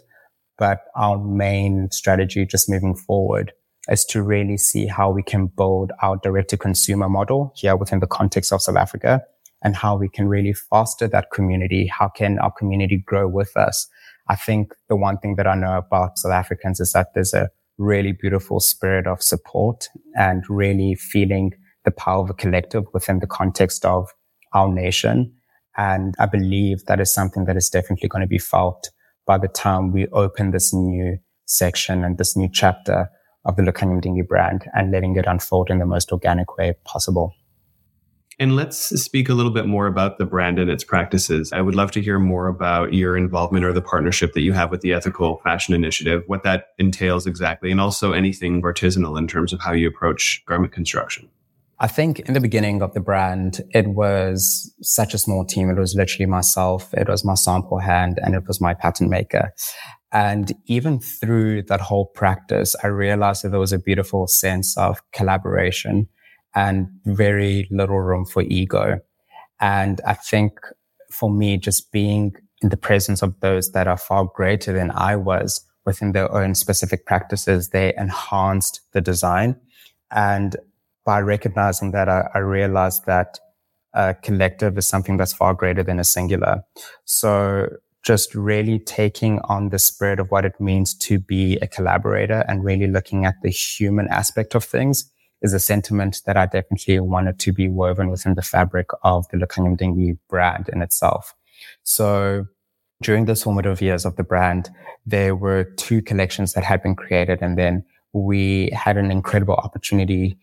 But 0.57 0.79
our 0.95 1.17
main 1.17 1.89
strategy 1.91 2.45
just 2.45 2.69
moving 2.69 2.95
forward 2.95 3.53
is 3.89 4.05
to 4.05 4.21
really 4.21 4.57
see 4.57 4.87
how 4.87 5.11
we 5.11 5.23
can 5.23 5.47
build 5.47 5.91
our 6.01 6.17
direct 6.17 6.49
to 6.49 6.57
consumer 6.57 7.09
model 7.09 7.53
here 7.55 7.75
within 7.75 7.99
the 7.99 8.07
context 8.07 8.51
of 8.51 8.61
South 8.61 8.77
Africa 8.77 9.23
and 9.63 9.75
how 9.75 9.95
we 9.95 10.09
can 10.09 10.27
really 10.27 10.53
foster 10.53 11.07
that 11.07 11.31
community. 11.31 11.87
How 11.87 12.07
can 12.07 12.39
our 12.39 12.51
community 12.51 12.97
grow 12.97 13.27
with 13.27 13.55
us? 13.55 13.87
I 14.27 14.35
think 14.35 14.73
the 14.89 14.95
one 14.95 15.17
thing 15.17 15.35
that 15.35 15.47
I 15.47 15.55
know 15.55 15.77
about 15.77 16.17
South 16.17 16.31
Africans 16.31 16.79
is 16.79 16.93
that 16.93 17.13
there's 17.13 17.33
a 17.33 17.49
really 17.77 18.11
beautiful 18.11 18.59
spirit 18.59 19.05
of 19.05 19.21
support 19.21 19.89
and 20.15 20.43
really 20.49 20.95
feeling 20.95 21.53
the 21.83 21.91
power 21.91 22.23
of 22.23 22.29
a 22.29 22.33
collective 22.33 22.85
within 22.93 23.19
the 23.19 23.27
context 23.27 23.85
of 23.85 24.09
our 24.53 24.71
nation. 24.71 25.33
And 25.77 26.15
I 26.19 26.25
believe 26.25 26.85
that 26.85 26.99
is 26.99 27.13
something 27.13 27.45
that 27.45 27.57
is 27.57 27.69
definitely 27.69 28.09
going 28.09 28.21
to 28.21 28.27
be 28.27 28.39
felt 28.39 28.89
by 29.25 29.37
the 29.37 29.47
time 29.47 29.91
we 29.91 30.07
open 30.07 30.51
this 30.51 30.73
new 30.73 31.17
section 31.45 32.03
and 32.03 32.17
this 32.17 32.35
new 32.35 32.49
chapter 32.51 33.09
of 33.45 33.55
the 33.55 33.61
Lukhanyo 33.61 34.01
Mdingi 34.01 34.27
brand 34.27 34.65
and 34.73 34.91
letting 34.91 35.15
it 35.15 35.25
unfold 35.27 35.69
in 35.69 35.79
the 35.79 35.85
most 35.85 36.11
organic 36.11 36.57
way 36.57 36.73
possible. 36.83 37.33
And 38.37 38.55
let's 38.55 38.77
speak 39.01 39.29
a 39.29 39.33
little 39.33 39.51
bit 39.51 39.65
more 39.65 39.87
about 39.87 40.17
the 40.17 40.25
brand 40.25 40.59
and 40.59 40.69
its 40.69 40.83
practices. 40.83 41.53
I 41.53 41.61
would 41.61 41.75
love 41.75 41.91
to 41.91 42.01
hear 42.01 42.19
more 42.19 42.47
about 42.47 42.93
your 42.93 43.15
involvement 43.15 43.63
or 43.63 43.71
the 43.71 43.81
partnership 43.81 44.33
that 44.33 44.41
you 44.41 44.51
have 44.51 44.71
with 44.71 44.81
the 44.81 44.91
Ethical 44.91 45.37
Fashion 45.37 45.73
Initiative, 45.73 46.23
what 46.27 46.43
that 46.43 46.69
entails 46.77 47.25
exactly, 47.25 47.71
and 47.71 47.79
also 47.79 48.11
anything 48.11 48.61
artisanal 48.61 49.17
in 49.17 49.27
terms 49.27 49.53
of 49.53 49.61
how 49.61 49.71
you 49.71 49.87
approach 49.87 50.43
garment 50.45 50.73
construction. 50.73 51.29
I 51.79 51.87
think 51.87 52.19
in 52.21 52.33
the 52.33 52.39
beginning 52.39 52.81
of 52.81 52.93
the 52.93 53.01
brand, 53.01 53.61
it 53.71 53.87
was 53.87 54.73
such 54.81 55.13
a 55.13 55.17
small 55.17 55.45
team. 55.45 55.69
It 55.69 55.77
was 55.77 55.93
literally 55.93 56.25
myself. 56.25 56.93
It 56.93 57.09
was 57.09 57.25
my 57.25 57.35
sample 57.35 57.79
hand 57.79 58.17
and 58.23 58.33
it 58.33 58.47
was 58.47 58.61
my 58.61 58.73
pattern 58.73 59.09
maker. 59.09 59.53
And 60.11 60.53
even 60.67 60.99
through 60.99 61.63
that 61.63 61.81
whole 61.81 62.05
practice, 62.05 62.75
I 62.81 62.87
realized 62.87 63.43
that 63.43 63.49
there 63.49 63.59
was 63.59 63.73
a 63.73 63.79
beautiful 63.79 64.27
sense 64.27 64.77
of 64.77 65.01
collaboration 65.11 66.07
and 66.53 66.87
very 67.05 67.67
little 67.69 67.99
room 67.99 68.25
for 68.25 68.43
ego. 68.43 69.01
And 69.59 69.99
I 70.07 70.13
think 70.13 70.53
for 71.11 71.29
me, 71.29 71.57
just 71.57 71.91
being 71.91 72.35
in 72.61 72.69
the 72.69 72.77
presence 72.77 73.21
of 73.21 73.37
those 73.41 73.73
that 73.73 73.87
are 73.87 73.97
far 73.97 74.29
greater 74.33 74.71
than 74.71 74.91
I 74.91 75.17
was 75.17 75.65
within 75.85 76.13
their 76.13 76.31
own 76.33 76.55
specific 76.55 77.05
practices, 77.05 77.69
they 77.69 77.93
enhanced 77.97 78.79
the 78.93 79.01
design. 79.01 79.57
And 80.11 80.55
by 81.05 81.21
recognizing 81.21 81.91
that, 81.91 82.09
I, 82.09 82.29
I 82.33 82.39
realized 82.39 83.05
that 83.05 83.39
a 83.93 84.13
collective 84.13 84.77
is 84.77 84.87
something 84.87 85.17
that's 85.17 85.33
far 85.33 85.53
greater 85.53 85.83
than 85.83 85.99
a 85.99 86.03
singular. 86.03 86.63
So 87.05 87.69
just 88.03 88.35
really 88.35 88.77
taking 88.79 89.39
on 89.45 89.69
the 89.69 89.79
spirit 89.79 90.19
of 90.19 90.29
what 90.29 90.45
it 90.45 90.59
means 90.59 90.93
to 90.93 91.17
be 91.17 91.57
a 91.57 91.67
collaborator 91.67 92.43
and 92.47 92.63
really 92.63 92.87
looking 92.87 93.25
at 93.25 93.35
the 93.41 93.49
human 93.49 94.07
aspect 94.09 94.53
of 94.53 94.63
things 94.63 95.11
is 95.41 95.53
a 95.53 95.59
sentiment 95.59 96.21
that 96.25 96.37
I 96.37 96.45
definitely 96.45 96.99
wanted 96.99 97.39
to 97.39 97.53
be 97.53 97.67
woven 97.67 98.09
within 98.09 98.35
the 98.35 98.41
fabric 98.41 98.87
of 99.03 99.27
the 99.29 99.37
Lukhanyo 99.37 99.77
Mdingi 99.77 100.17
brand 100.29 100.69
in 100.71 100.81
itself. 100.81 101.33
So 101.83 102.45
during 103.01 103.25
the 103.25 103.35
formative 103.35 103.81
years 103.81 104.05
of 104.05 104.15
the 104.15 104.23
brand, 104.23 104.69
there 105.05 105.35
were 105.35 105.63
two 105.63 106.01
collections 106.01 106.53
that 106.53 106.63
had 106.63 106.83
been 106.83 106.95
created 106.95 107.41
and 107.41 107.57
then 107.57 107.83
we 108.13 108.69
had 108.71 108.97
an 108.97 109.11
incredible 109.11 109.55
opportunity 109.55 110.37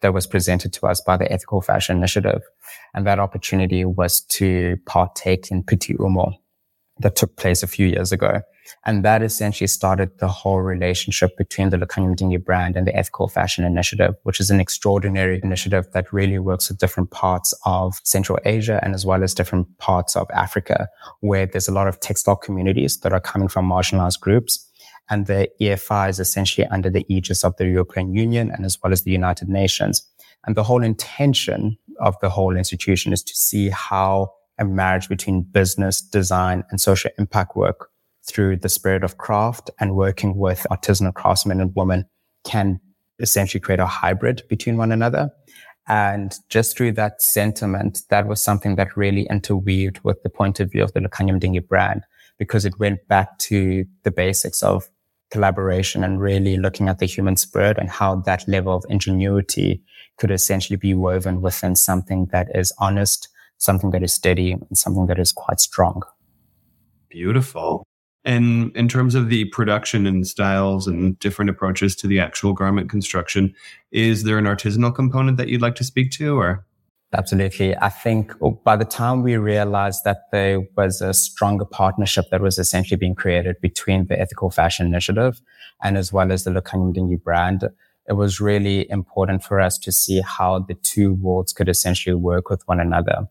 that 0.00 0.14
was 0.14 0.26
presented 0.26 0.72
to 0.74 0.86
us 0.86 1.00
by 1.00 1.16
the 1.16 1.30
Ethical 1.30 1.60
Fashion 1.60 1.96
Initiative. 1.96 2.42
And 2.94 3.06
that 3.06 3.18
opportunity 3.18 3.84
was 3.84 4.20
to 4.22 4.76
partake 4.86 5.50
in 5.50 5.62
Pitti 5.62 5.96
Uomo 5.96 6.34
that 7.00 7.16
took 7.16 7.36
place 7.36 7.62
a 7.62 7.66
few 7.66 7.86
years 7.86 8.12
ago. 8.12 8.42
And 8.84 9.04
that 9.04 9.22
essentially 9.22 9.66
started 9.66 10.18
the 10.18 10.28
whole 10.28 10.60
relationship 10.60 11.36
between 11.36 11.70
the 11.70 11.78
Mdingi 11.78 12.42
brand 12.44 12.76
and 12.76 12.86
the 12.86 12.94
Ethical 12.94 13.28
Fashion 13.28 13.64
Initiative, 13.64 14.14
which 14.22 14.38
is 14.38 14.50
an 14.50 14.60
extraordinary 14.60 15.40
initiative 15.42 15.86
that 15.92 16.12
really 16.12 16.38
works 16.38 16.68
with 16.68 16.78
different 16.78 17.10
parts 17.10 17.52
of 17.64 18.00
Central 18.04 18.38
Asia 18.44 18.78
and 18.82 18.94
as 18.94 19.04
well 19.04 19.24
as 19.24 19.34
different 19.34 19.66
parts 19.78 20.14
of 20.14 20.30
Africa, 20.30 20.88
where 21.20 21.46
there's 21.46 21.68
a 21.68 21.72
lot 21.72 21.88
of 21.88 22.00
textile 22.00 22.36
communities 22.36 23.00
that 23.00 23.12
are 23.12 23.20
coming 23.20 23.48
from 23.48 23.68
marginalized 23.68 24.20
groups 24.20 24.69
and 25.10 25.26
the 25.26 25.48
EFI 25.60 26.08
is 26.08 26.20
essentially 26.20 26.66
under 26.68 26.88
the 26.88 27.04
aegis 27.08 27.44
of 27.44 27.56
the 27.56 27.66
European 27.66 28.14
Union 28.14 28.50
and 28.50 28.64
as 28.64 28.78
well 28.82 28.92
as 28.92 29.02
the 29.02 29.10
United 29.10 29.48
Nations. 29.48 30.06
And 30.46 30.56
the 30.56 30.62
whole 30.62 30.82
intention 30.82 31.76
of 31.98 32.18
the 32.20 32.30
whole 32.30 32.56
institution 32.56 33.12
is 33.12 33.22
to 33.24 33.34
see 33.34 33.68
how 33.68 34.32
a 34.58 34.64
marriage 34.64 35.08
between 35.08 35.42
business, 35.42 36.00
design, 36.00 36.64
and 36.70 36.80
social 36.80 37.10
impact 37.18 37.56
work 37.56 37.90
through 38.26 38.56
the 38.56 38.68
spirit 38.68 39.02
of 39.02 39.18
craft 39.18 39.70
and 39.80 39.96
working 39.96 40.36
with 40.36 40.66
artisanal 40.70 41.14
craftsmen 41.14 41.60
and 41.60 41.74
women 41.74 42.06
can 42.44 42.80
essentially 43.18 43.60
create 43.60 43.80
a 43.80 43.86
hybrid 43.86 44.42
between 44.48 44.76
one 44.76 44.92
another. 44.92 45.30
And 45.88 46.34
just 46.48 46.76
through 46.76 46.92
that 46.92 47.20
sentiment, 47.20 48.02
that 48.10 48.28
was 48.28 48.42
something 48.42 48.76
that 48.76 48.96
really 48.96 49.26
interweaved 49.28 50.00
with 50.04 50.22
the 50.22 50.30
point 50.30 50.60
of 50.60 50.70
view 50.70 50.84
of 50.84 50.92
the 50.92 51.00
Lukhanyo 51.00 51.40
Mdingi 51.40 51.66
brand 51.66 52.04
because 52.38 52.64
it 52.64 52.78
went 52.78 53.06
back 53.08 53.38
to 53.38 53.84
the 54.04 54.10
basics 54.10 54.62
of 54.62 54.88
collaboration 55.30 56.04
and 56.04 56.20
really 56.20 56.56
looking 56.56 56.88
at 56.88 56.98
the 56.98 57.06
human 57.06 57.36
spirit 57.36 57.78
and 57.78 57.88
how 57.88 58.16
that 58.16 58.46
level 58.48 58.74
of 58.74 58.84
ingenuity 58.88 59.82
could 60.18 60.30
essentially 60.30 60.76
be 60.76 60.94
woven 60.94 61.40
within 61.40 61.76
something 61.76 62.26
that 62.26 62.48
is 62.54 62.72
honest, 62.78 63.28
something 63.58 63.90
that 63.90 64.02
is 64.02 64.12
steady, 64.12 64.52
and 64.52 64.76
something 64.76 65.06
that 65.06 65.18
is 65.18 65.32
quite 65.32 65.60
strong. 65.60 66.02
Beautiful. 67.08 67.84
And 68.24 68.76
in 68.76 68.86
terms 68.86 69.14
of 69.14 69.30
the 69.30 69.46
production 69.46 70.06
and 70.06 70.26
styles 70.26 70.86
and 70.86 71.18
different 71.20 71.50
approaches 71.50 71.96
to 71.96 72.06
the 72.06 72.20
actual 72.20 72.52
garment 72.52 72.90
construction, 72.90 73.54
is 73.92 74.24
there 74.24 74.36
an 74.36 74.44
artisanal 74.44 74.94
component 74.94 75.38
that 75.38 75.48
you'd 75.48 75.62
like 75.62 75.74
to 75.76 75.84
speak 75.84 76.10
to 76.12 76.38
or? 76.38 76.66
Absolutely. 77.12 77.76
I 77.76 77.88
think 77.88 78.32
by 78.62 78.76
the 78.76 78.84
time 78.84 79.22
we 79.22 79.36
realized 79.36 80.04
that 80.04 80.30
there 80.30 80.60
was 80.76 81.00
a 81.00 81.12
stronger 81.12 81.64
partnership 81.64 82.26
that 82.30 82.40
was 82.40 82.56
essentially 82.56 82.96
being 82.96 83.16
created 83.16 83.56
between 83.60 84.06
the 84.06 84.18
Ethical 84.18 84.50
Fashion 84.50 84.86
Initiative 84.86 85.40
and 85.82 85.96
as 85.96 86.12
well 86.12 86.30
as 86.30 86.44
the 86.44 86.52
Lukhanyo 86.52 86.94
Mdingi 86.94 87.20
brand, 87.20 87.68
it 88.08 88.12
was 88.12 88.40
really 88.40 88.88
important 88.90 89.42
for 89.42 89.60
us 89.60 89.76
to 89.78 89.92
see 89.92 90.20
how 90.20 90.60
the 90.60 90.74
two 90.74 91.14
worlds 91.14 91.52
could 91.52 91.68
essentially 91.68 92.14
work 92.14 92.48
with 92.48 92.62
one 92.66 92.80
another. 92.80 93.28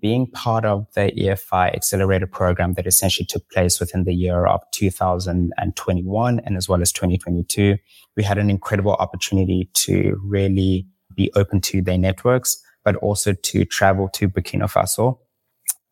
Being 0.00 0.26
part 0.30 0.64
of 0.64 0.86
the 0.94 1.12
EFI 1.12 1.74
accelerator 1.74 2.26
program 2.26 2.74
that 2.74 2.86
essentially 2.86 3.26
took 3.26 3.48
place 3.50 3.80
within 3.80 4.04
the 4.04 4.14
year 4.14 4.46
of 4.46 4.60
2021 4.72 6.40
and 6.40 6.56
as 6.56 6.68
well 6.68 6.82
as 6.82 6.92
2022, 6.92 7.76
we 8.16 8.22
had 8.22 8.38
an 8.38 8.50
incredible 8.50 8.94
opportunity 8.94 9.70
to 9.74 10.18
really 10.22 10.86
be 11.14 11.30
open 11.34 11.60
to 11.62 11.82
their 11.82 11.98
networks, 11.98 12.62
but 12.86 12.94
also 12.98 13.32
to 13.32 13.64
travel 13.64 14.08
to 14.08 14.28
Burkina 14.28 14.70
Faso 14.72 15.18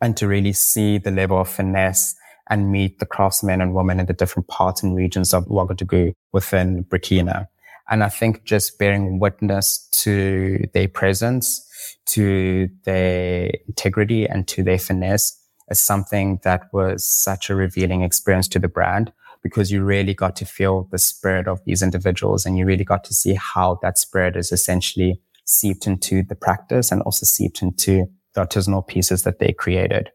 and 0.00 0.16
to 0.16 0.28
really 0.28 0.52
see 0.52 0.96
the 0.96 1.10
level 1.10 1.40
of 1.40 1.48
finesse 1.48 2.14
and 2.48 2.70
meet 2.70 3.00
the 3.00 3.06
craftsmen 3.06 3.60
and 3.60 3.74
women 3.74 3.98
in 3.98 4.06
the 4.06 4.12
different 4.12 4.46
parts 4.46 4.80
and 4.80 4.94
regions 4.94 5.34
of 5.34 5.44
Ouagadougou 5.46 6.12
within 6.32 6.84
Burkina. 6.84 7.48
And 7.90 8.04
I 8.04 8.08
think 8.08 8.44
just 8.44 8.78
bearing 8.78 9.18
witness 9.18 9.88
to 10.04 10.68
their 10.72 10.86
presence, 10.86 11.68
to 12.06 12.68
their 12.84 13.50
integrity 13.66 14.24
and 14.26 14.46
to 14.48 14.62
their 14.62 14.78
finesse 14.78 15.36
is 15.70 15.80
something 15.80 16.38
that 16.44 16.72
was 16.72 17.04
such 17.04 17.50
a 17.50 17.56
revealing 17.56 18.02
experience 18.02 18.46
to 18.48 18.60
the 18.60 18.68
brand 18.68 19.12
because 19.42 19.72
you 19.72 19.82
really 19.82 20.14
got 20.14 20.36
to 20.36 20.44
feel 20.44 20.86
the 20.92 20.98
spirit 20.98 21.48
of 21.48 21.60
these 21.64 21.82
individuals 21.82 22.46
and 22.46 22.56
you 22.56 22.64
really 22.64 22.84
got 22.84 23.02
to 23.02 23.14
see 23.14 23.34
how 23.34 23.80
that 23.82 23.98
spirit 23.98 24.36
is 24.36 24.52
essentially 24.52 25.20
seeped 25.44 25.86
into 25.86 26.22
the 26.22 26.34
practice 26.34 26.90
and 26.90 27.02
also 27.02 27.24
seeped 27.24 27.62
into 27.62 28.06
the 28.34 28.46
artisanal 28.46 28.86
pieces 28.86 29.22
that 29.22 29.38
they 29.38 29.52
created. 29.52 30.10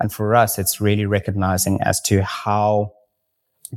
And 0.00 0.12
for 0.12 0.34
us, 0.34 0.58
it's 0.58 0.80
really 0.80 1.06
recognizing 1.06 1.80
as 1.82 2.00
to 2.02 2.22
how 2.22 2.92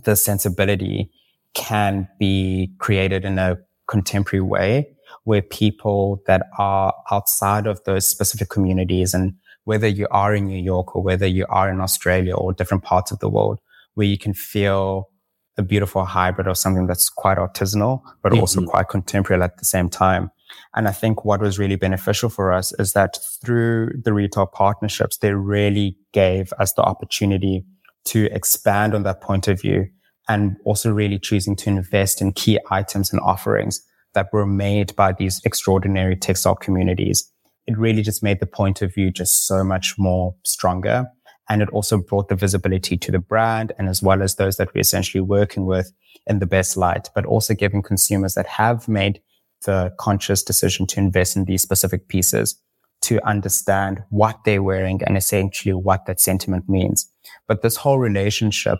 the 0.03 0.15
sensibility 0.15 1.09
can 1.53 2.07
be 2.19 2.71
created 2.77 3.25
in 3.25 3.39
a 3.39 3.57
contemporary 3.87 4.41
way 4.41 4.87
where 5.23 5.41
people 5.41 6.21
that 6.27 6.47
are 6.57 6.93
outside 7.11 7.67
of 7.67 7.83
those 7.85 8.07
specific 8.07 8.49
communities 8.49 9.13
and 9.13 9.33
whether 9.63 9.87
you 9.87 10.07
are 10.11 10.33
in 10.33 10.45
New 10.45 10.61
York 10.61 10.95
or 10.95 11.01
whether 11.01 11.27
you 11.27 11.45
are 11.49 11.69
in 11.69 11.81
Australia 11.81 12.35
or 12.35 12.53
different 12.53 12.83
parts 12.83 13.11
of 13.11 13.19
the 13.19 13.29
world, 13.29 13.59
where 13.95 14.07
you 14.07 14.17
can 14.17 14.33
feel 14.33 15.09
a 15.57 15.63
beautiful 15.63 16.05
hybrid 16.05 16.47
of 16.47 16.57
something 16.57 16.87
that's 16.87 17.09
quite 17.09 17.37
artisanal, 17.37 18.01
but 18.21 18.31
mm-hmm. 18.31 18.41
also 18.41 18.65
quite 18.65 18.87
contemporary 18.87 19.41
at 19.41 19.57
the 19.57 19.65
same 19.65 19.89
time. 19.89 20.31
And 20.75 20.87
I 20.87 20.91
think 20.91 21.25
what 21.25 21.41
was 21.41 21.59
really 21.59 21.75
beneficial 21.75 22.29
for 22.29 22.51
us 22.53 22.73
is 22.79 22.93
that 22.93 23.17
through 23.43 23.91
the 24.03 24.13
retail 24.13 24.45
partnerships, 24.45 25.17
they 25.17 25.33
really 25.33 25.97
gave 26.13 26.53
us 26.59 26.73
the 26.73 26.83
opportunity 26.83 27.65
to 28.05 28.25
expand 28.31 28.93
on 28.93 29.03
that 29.03 29.21
point 29.21 29.47
of 29.47 29.61
view 29.61 29.87
and 30.29 30.57
also 30.65 30.91
really 30.91 31.19
choosing 31.19 31.55
to 31.55 31.69
invest 31.69 32.21
in 32.21 32.33
key 32.33 32.59
items 32.69 33.11
and 33.11 33.21
offerings 33.21 33.81
that 34.13 34.27
were 34.33 34.45
made 34.45 34.95
by 34.95 35.13
these 35.13 35.41
extraordinary 35.45 36.15
textile 36.15 36.55
communities. 36.55 37.31
It 37.65 37.77
really 37.77 38.01
just 38.01 38.23
made 38.23 38.39
the 38.39 38.45
point 38.45 38.81
of 38.81 38.93
view 38.93 39.11
just 39.11 39.45
so 39.45 39.63
much 39.63 39.95
more 39.97 40.35
stronger. 40.43 41.05
And 41.49 41.61
it 41.61 41.69
also 41.69 41.97
brought 41.97 42.27
the 42.27 42.35
visibility 42.35 42.97
to 42.97 43.11
the 43.11 43.19
brand 43.19 43.71
and 43.77 43.87
as 43.87 44.01
well 44.01 44.21
as 44.21 44.35
those 44.35 44.57
that 44.57 44.73
we're 44.73 44.81
essentially 44.81 45.21
working 45.21 45.65
with 45.65 45.91
in 46.25 46.39
the 46.39 46.45
best 46.45 46.75
light, 46.75 47.09
but 47.15 47.25
also 47.25 47.53
giving 47.53 47.81
consumers 47.81 48.33
that 48.33 48.47
have 48.47 48.87
made 48.87 49.21
the 49.65 49.93
conscious 49.97 50.43
decision 50.43 50.85
to 50.87 50.99
invest 50.99 51.35
in 51.35 51.45
these 51.45 51.61
specific 51.61 52.07
pieces 52.07 52.59
to 53.01 53.25
understand 53.27 54.03
what 54.09 54.39
they're 54.43 54.63
wearing 54.63 55.01
and 55.03 55.17
essentially 55.17 55.73
what 55.73 56.05
that 56.05 56.19
sentiment 56.19 56.67
means. 56.67 57.11
But 57.47 57.61
this 57.61 57.75
whole 57.75 57.99
relationship 57.99 58.79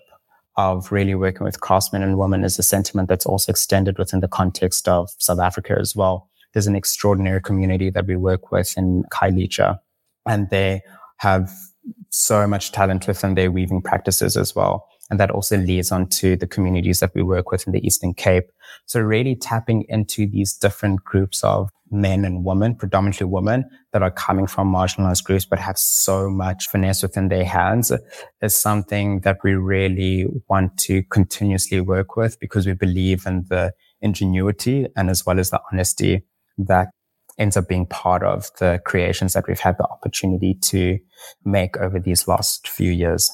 of 0.58 0.92
really 0.92 1.14
working 1.14 1.44
with 1.44 1.62
craftsmen 1.62 2.02
and 2.02 2.18
women 2.18 2.44
is 2.44 2.58
a 2.58 2.64
sentiment 2.64 3.10
that's 3.10 3.28
also 3.28 3.52
extended 3.52 3.98
within 4.00 4.22
the 4.22 4.28
context 4.28 4.88
of 4.88 5.10
South 5.20 5.40
Africa 5.40 5.78
as 5.80 5.96
well. 5.96 6.30
There's 6.54 6.68
an 6.68 6.76
extraordinary 6.76 7.42
community 7.42 7.92
that 7.92 8.08
we 8.08 8.16
work 8.16 8.52
with 8.52 8.76
in 8.76 9.04
Khayelitsha, 9.14 9.78
and 10.26 10.50
they 10.50 10.82
have 11.18 11.52
so 12.10 12.48
much 12.48 12.72
talent 12.72 13.08
within 13.08 13.36
their 13.36 13.52
weaving 13.52 13.82
practices 13.84 14.36
as 14.36 14.56
well. 14.56 14.88
And 15.10 15.20
that 15.20 15.32
also 15.32 15.58
leads 15.58 15.92
on 15.92 16.08
to 16.10 16.36
the 16.36 16.48
communities 16.48 17.00
that 17.00 17.16
we 17.16 17.24
work 17.24 17.52
with 17.52 17.66
in 17.66 17.74
the 17.74 17.86
Eastern 17.86 18.14
Cape. 18.14 18.46
So 18.86 19.00
really 19.00 19.36
tapping 19.36 19.86
into 19.88 20.28
these 20.28 20.54
different 20.54 21.04
groups 21.04 21.44
of 21.44 21.70
men 21.90 22.26
and 22.26 22.44
women, 22.44 22.76
predominantly 22.76 23.26
women 23.26 23.66
that 23.94 24.02
are 24.02 24.12
coming 24.12 24.48
from 24.48 24.72
marginalized 24.72 25.24
groups, 25.24 25.46
but 25.46 25.60
have 25.60 25.78
so 25.78 26.30
much 26.30 26.68
finesse 26.68 27.02
within 27.02 27.30
their 27.30 27.46
hands 27.46 27.92
is 28.42 28.58
something 28.58 29.22
that 29.22 29.38
we 29.44 29.54
really 29.54 30.26
want 30.50 30.78
to 30.78 31.04
continuously 31.04 31.80
work 31.80 32.16
with 32.16 32.40
because 32.40 32.66
we 32.68 32.74
believe 32.74 33.26
in 33.26 33.46
the 33.50 33.72
ingenuity 34.02 34.88
and 34.96 35.10
as 35.10 35.26
well 35.26 35.40
as 35.40 35.50
the 35.50 35.62
honesty 35.72 36.24
that 36.58 36.90
ends 37.38 37.56
up 37.56 37.68
being 37.68 37.86
part 37.86 38.24
of 38.24 38.50
the 38.60 38.82
creations 38.86 39.34
that 39.34 39.48
we've 39.48 39.60
had 39.60 39.78
the 39.78 39.88
opportunity 39.88 40.56
to 40.56 40.98
make 41.46 41.78
over 41.78 42.00
these 42.00 42.28
last 42.28 42.68
few 42.68 42.92
years. 42.92 43.30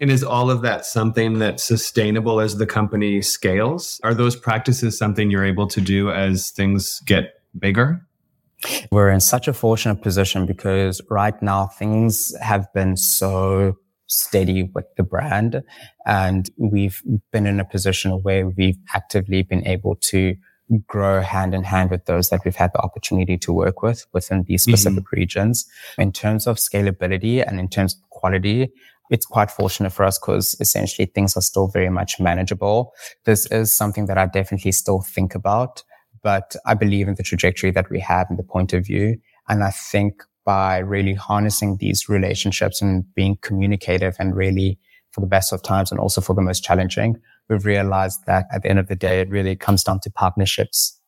And 0.00 0.10
is 0.10 0.24
all 0.24 0.50
of 0.50 0.62
that 0.62 0.84
something 0.84 1.38
that's 1.38 1.62
sustainable 1.62 2.40
as 2.40 2.58
the 2.58 2.66
company 2.66 3.22
scales? 3.22 4.00
Are 4.02 4.14
those 4.14 4.34
practices 4.34 4.98
something 4.98 5.30
you're 5.30 5.44
able 5.44 5.68
to 5.68 5.80
do 5.80 6.10
as 6.10 6.50
things 6.50 7.00
get 7.06 7.40
bigger? 7.58 8.04
We're 8.90 9.10
in 9.10 9.20
such 9.20 9.46
a 9.46 9.52
fortunate 9.52 10.02
position 10.02 10.46
because 10.46 11.00
right 11.10 11.40
now 11.42 11.66
things 11.66 12.34
have 12.40 12.72
been 12.72 12.96
so 12.96 13.76
steady 14.06 14.70
with 14.74 14.84
the 14.96 15.02
brand 15.02 15.62
and 16.06 16.50
we've 16.56 17.02
been 17.32 17.46
in 17.46 17.60
a 17.60 17.64
position 17.64 18.12
where 18.22 18.48
we've 18.48 18.78
actively 18.94 19.42
been 19.42 19.66
able 19.66 19.96
to 19.96 20.34
grow 20.86 21.20
hand 21.20 21.54
in 21.54 21.62
hand 21.62 21.90
with 21.90 22.06
those 22.06 22.30
that 22.30 22.40
we've 22.44 22.56
had 22.56 22.72
the 22.72 22.80
opportunity 22.80 23.36
to 23.36 23.52
work 23.52 23.82
with 23.82 24.06
within 24.12 24.44
these 24.44 24.62
specific 24.62 25.04
mm-hmm. 25.04 25.16
regions. 25.16 25.66
In 25.98 26.12
terms 26.12 26.46
of 26.46 26.56
scalability 26.56 27.46
and 27.46 27.60
in 27.60 27.68
terms 27.68 27.94
of 27.94 28.10
quality, 28.10 28.72
it's 29.10 29.26
quite 29.26 29.50
fortunate 29.50 29.90
for 29.90 30.04
us 30.04 30.18
because 30.18 30.56
essentially 30.60 31.06
things 31.06 31.36
are 31.36 31.42
still 31.42 31.68
very 31.68 31.90
much 31.90 32.18
manageable. 32.18 32.92
This 33.24 33.46
is 33.46 33.72
something 33.72 34.06
that 34.06 34.18
I 34.18 34.26
definitely 34.26 34.72
still 34.72 35.00
think 35.00 35.34
about, 35.34 35.82
but 36.22 36.56
I 36.66 36.74
believe 36.74 37.08
in 37.08 37.14
the 37.14 37.22
trajectory 37.22 37.70
that 37.72 37.90
we 37.90 38.00
have 38.00 38.28
and 38.30 38.38
the 38.38 38.44
point 38.44 38.72
of 38.72 38.86
view. 38.86 39.18
And 39.48 39.62
I 39.62 39.70
think 39.70 40.22
by 40.44 40.78
really 40.78 41.14
harnessing 41.14 41.78
these 41.78 42.08
relationships 42.08 42.80
and 42.80 43.04
being 43.14 43.36
communicative 43.42 44.16
and 44.18 44.34
really 44.34 44.78
for 45.12 45.20
the 45.20 45.26
best 45.26 45.52
of 45.52 45.62
times 45.62 45.90
and 45.90 46.00
also 46.00 46.20
for 46.20 46.34
the 46.34 46.42
most 46.42 46.64
challenging, 46.64 47.16
we've 47.48 47.64
realized 47.64 48.20
that 48.26 48.46
at 48.52 48.62
the 48.62 48.68
end 48.68 48.78
of 48.78 48.88
the 48.88 48.96
day, 48.96 49.20
it 49.20 49.30
really 49.30 49.56
comes 49.56 49.84
down 49.84 50.00
to 50.00 50.10
partnerships 50.10 50.98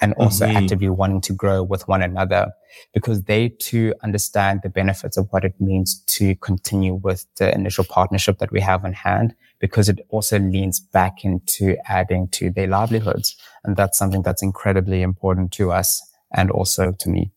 and 0.00 0.12
also 0.14 0.46
mm-hmm. 0.46 0.56
actively 0.56 0.88
wanting 0.88 1.20
to 1.20 1.32
grow 1.32 1.62
with 1.62 1.86
one 1.88 2.02
another 2.02 2.52
because 2.94 3.24
they 3.24 3.48
too 3.48 3.94
understand 4.02 4.60
the 4.62 4.68
benefits 4.68 5.16
of 5.16 5.26
what 5.30 5.44
it 5.44 5.54
means 5.60 6.02
to 6.06 6.36
continue 6.36 6.94
with 6.94 7.26
the 7.38 7.52
initial 7.54 7.84
partnership 7.84 8.38
that 8.38 8.52
we 8.52 8.60
have 8.60 8.84
on 8.84 8.92
hand 8.92 9.34
because 9.58 9.88
it 9.88 10.00
also 10.10 10.38
leans 10.38 10.80
back 10.80 11.24
into 11.24 11.76
adding 11.86 12.28
to 12.28 12.50
their 12.50 12.66
livelihoods. 12.66 13.36
And 13.64 13.76
that's 13.76 13.98
something 13.98 14.22
that's 14.22 14.42
incredibly 14.42 15.02
important 15.02 15.52
to 15.52 15.72
us 15.72 16.00
and 16.32 16.50
also 16.50 16.92
to 16.92 17.08
me. 17.08 17.32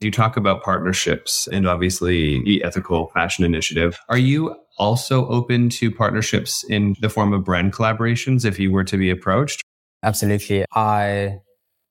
You 0.00 0.10
talk 0.10 0.38
about 0.38 0.62
partnerships 0.62 1.46
and 1.46 1.68
obviously 1.68 2.42
the 2.44 2.64
ethical 2.64 3.08
fashion 3.08 3.44
initiative. 3.44 3.98
Are 4.08 4.18
you 4.18 4.56
also 4.78 5.28
open 5.28 5.68
to 5.68 5.90
partnerships 5.90 6.64
in 6.70 6.96
the 7.00 7.10
form 7.10 7.34
of 7.34 7.44
brand 7.44 7.74
collaborations 7.74 8.46
if 8.46 8.58
you 8.58 8.72
were 8.72 8.84
to 8.84 8.96
be 8.96 9.10
approached? 9.10 9.62
Absolutely. 10.02 10.64
I 10.72 11.40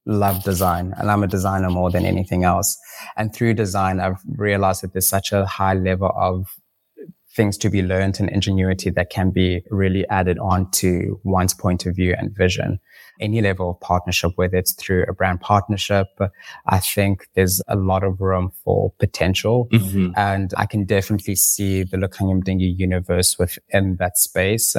love 0.06 0.44
design 0.44 0.94
and 0.98 1.12
I'm 1.12 1.24
a 1.24 1.28
designer 1.28 1.70
more 1.70 1.92
than 1.92 2.06
anything 2.06 2.44
else. 2.44 2.78
And 3.16 3.34
through 3.34 3.54
design, 3.54 4.00
I've 4.00 4.22
realized 4.38 4.82
that 4.84 4.94
there's 4.94 5.08
such 5.08 5.32
a 5.32 5.46
high 5.46 5.74
level 5.74 6.12
of 6.16 6.48
things 7.36 7.58
to 7.58 7.70
be 7.70 7.82
learned 7.82 8.20
and 8.20 8.30
ingenuity 8.30 8.90
that 8.90 9.10
can 9.10 9.30
be 9.30 9.64
really 9.70 10.08
added 10.10 10.40
on 10.40 10.70
to 10.72 11.20
one's 11.24 11.54
point 11.54 11.86
of 11.86 11.96
view 11.96 12.16
and 12.18 12.36
vision. 12.36 12.80
Any 13.22 13.42
level 13.42 13.70
of 13.70 13.80
partnership, 13.82 14.32
whether 14.36 14.58
it's 14.58 14.74
through 14.74 15.06
a 15.08 15.14
brand 15.14 15.42
partnership, 15.42 16.08
I 16.68 16.80
think 16.80 17.28
there's 17.36 17.62
a 17.68 17.76
lot 17.76 18.04
of 18.04 18.20
room 18.20 18.52
for 18.64 18.92
potential. 19.00 19.68
Mm-hmm. 19.72 20.12
And 20.16 20.54
I 20.58 20.66
can 20.66 20.86
definitely 20.86 21.36
see 21.36 21.84
the 21.84 21.98
Lukhanyo 21.98 22.42
Mdingi 22.42 22.78
universe 22.78 23.38
within 23.38 23.98
that 24.00 24.18
space 24.18 24.76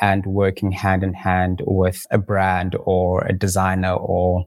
and 0.00 0.24
working 0.26 0.70
hand 0.70 1.02
in 1.02 1.14
hand 1.14 1.62
with 1.66 2.06
a 2.10 2.18
brand 2.18 2.76
or 2.78 3.24
a 3.24 3.32
designer 3.32 3.92
or 3.92 4.46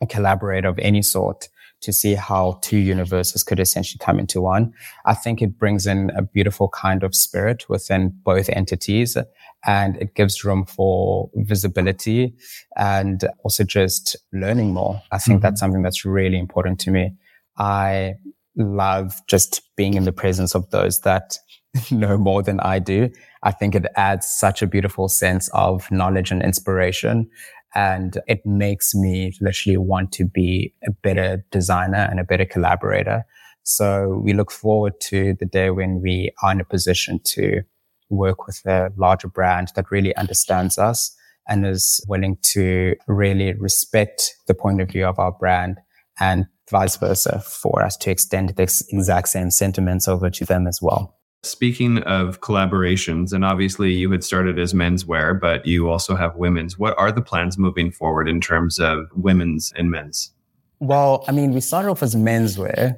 a 0.00 0.06
collaborator 0.06 0.68
of 0.68 0.78
any 0.78 1.02
sort 1.02 1.48
to 1.80 1.92
see 1.92 2.14
how 2.14 2.58
two 2.62 2.78
universes 2.78 3.44
could 3.44 3.60
essentially 3.60 3.98
come 4.04 4.18
into 4.18 4.40
one. 4.40 4.72
I 5.04 5.14
think 5.14 5.40
it 5.40 5.58
brings 5.58 5.86
in 5.86 6.10
a 6.16 6.22
beautiful 6.22 6.68
kind 6.68 7.04
of 7.04 7.14
spirit 7.14 7.68
within 7.68 8.12
both 8.24 8.48
entities 8.48 9.16
and 9.64 9.96
it 9.96 10.14
gives 10.14 10.44
room 10.44 10.64
for 10.64 11.30
visibility 11.36 12.34
and 12.76 13.24
also 13.44 13.64
just 13.64 14.16
learning 14.32 14.72
more. 14.72 15.00
I 15.12 15.18
think 15.18 15.38
mm-hmm. 15.38 15.42
that's 15.42 15.60
something 15.60 15.82
that's 15.82 16.04
really 16.04 16.38
important 16.38 16.80
to 16.80 16.90
me. 16.90 17.14
I 17.56 18.14
love 18.56 19.20
just 19.28 19.62
being 19.76 19.94
in 19.94 20.04
the 20.04 20.12
presence 20.12 20.54
of 20.54 20.68
those 20.70 21.00
that 21.00 21.38
know 21.90 22.18
more 22.18 22.42
than 22.42 22.60
I 22.60 22.78
do. 22.78 23.10
I 23.42 23.52
think 23.52 23.74
it 23.74 23.86
adds 23.94 24.28
such 24.28 24.62
a 24.62 24.66
beautiful 24.66 25.08
sense 25.08 25.48
of 25.52 25.88
knowledge 25.90 26.30
and 26.30 26.42
inspiration. 26.42 27.30
And 27.74 28.18
it 28.26 28.44
makes 28.44 28.94
me 28.94 29.32
literally 29.40 29.76
want 29.76 30.12
to 30.12 30.24
be 30.24 30.74
a 30.86 30.90
better 30.90 31.44
designer 31.50 32.08
and 32.10 32.18
a 32.18 32.24
better 32.24 32.44
collaborator. 32.44 33.24
So 33.62 34.20
we 34.24 34.32
look 34.32 34.50
forward 34.50 34.98
to 35.02 35.34
the 35.34 35.44
day 35.44 35.70
when 35.70 36.00
we 36.00 36.32
are 36.42 36.52
in 36.52 36.60
a 36.60 36.64
position 36.64 37.20
to 37.24 37.62
work 38.08 38.46
with 38.46 38.64
a 38.66 38.90
larger 38.96 39.28
brand 39.28 39.72
that 39.76 39.90
really 39.90 40.16
understands 40.16 40.78
us 40.78 41.14
and 41.46 41.66
is 41.66 42.04
willing 42.08 42.38
to 42.42 42.94
really 43.06 43.52
respect 43.54 44.36
the 44.46 44.54
point 44.54 44.80
of 44.80 44.90
view 44.90 45.06
of 45.06 45.18
our 45.18 45.32
brand 45.32 45.78
and 46.18 46.46
vice 46.70 46.96
versa 46.96 47.40
for 47.40 47.84
us 47.84 47.96
to 47.96 48.10
extend 48.10 48.50
the 48.50 48.84
exact 48.90 49.28
same 49.28 49.50
sentiments 49.50 50.08
over 50.08 50.30
to 50.30 50.44
them 50.44 50.66
as 50.66 50.80
well. 50.82 51.17
Speaking 51.44 51.98
of 51.98 52.40
collaborations, 52.40 53.32
and 53.32 53.44
obviously 53.44 53.92
you 53.92 54.10
had 54.10 54.24
started 54.24 54.58
as 54.58 54.72
menswear, 54.72 55.40
but 55.40 55.64
you 55.64 55.88
also 55.88 56.16
have 56.16 56.34
women's. 56.34 56.78
What 56.78 56.98
are 56.98 57.12
the 57.12 57.22
plans 57.22 57.56
moving 57.56 57.92
forward 57.92 58.28
in 58.28 58.40
terms 58.40 58.80
of 58.80 59.06
women's 59.14 59.72
and 59.76 59.90
men's? 59.90 60.32
Well, 60.80 61.24
I 61.26 61.32
mean, 61.32 61.52
we 61.52 61.60
started 61.60 61.90
off 61.90 62.02
as 62.02 62.14
menswear, 62.14 62.94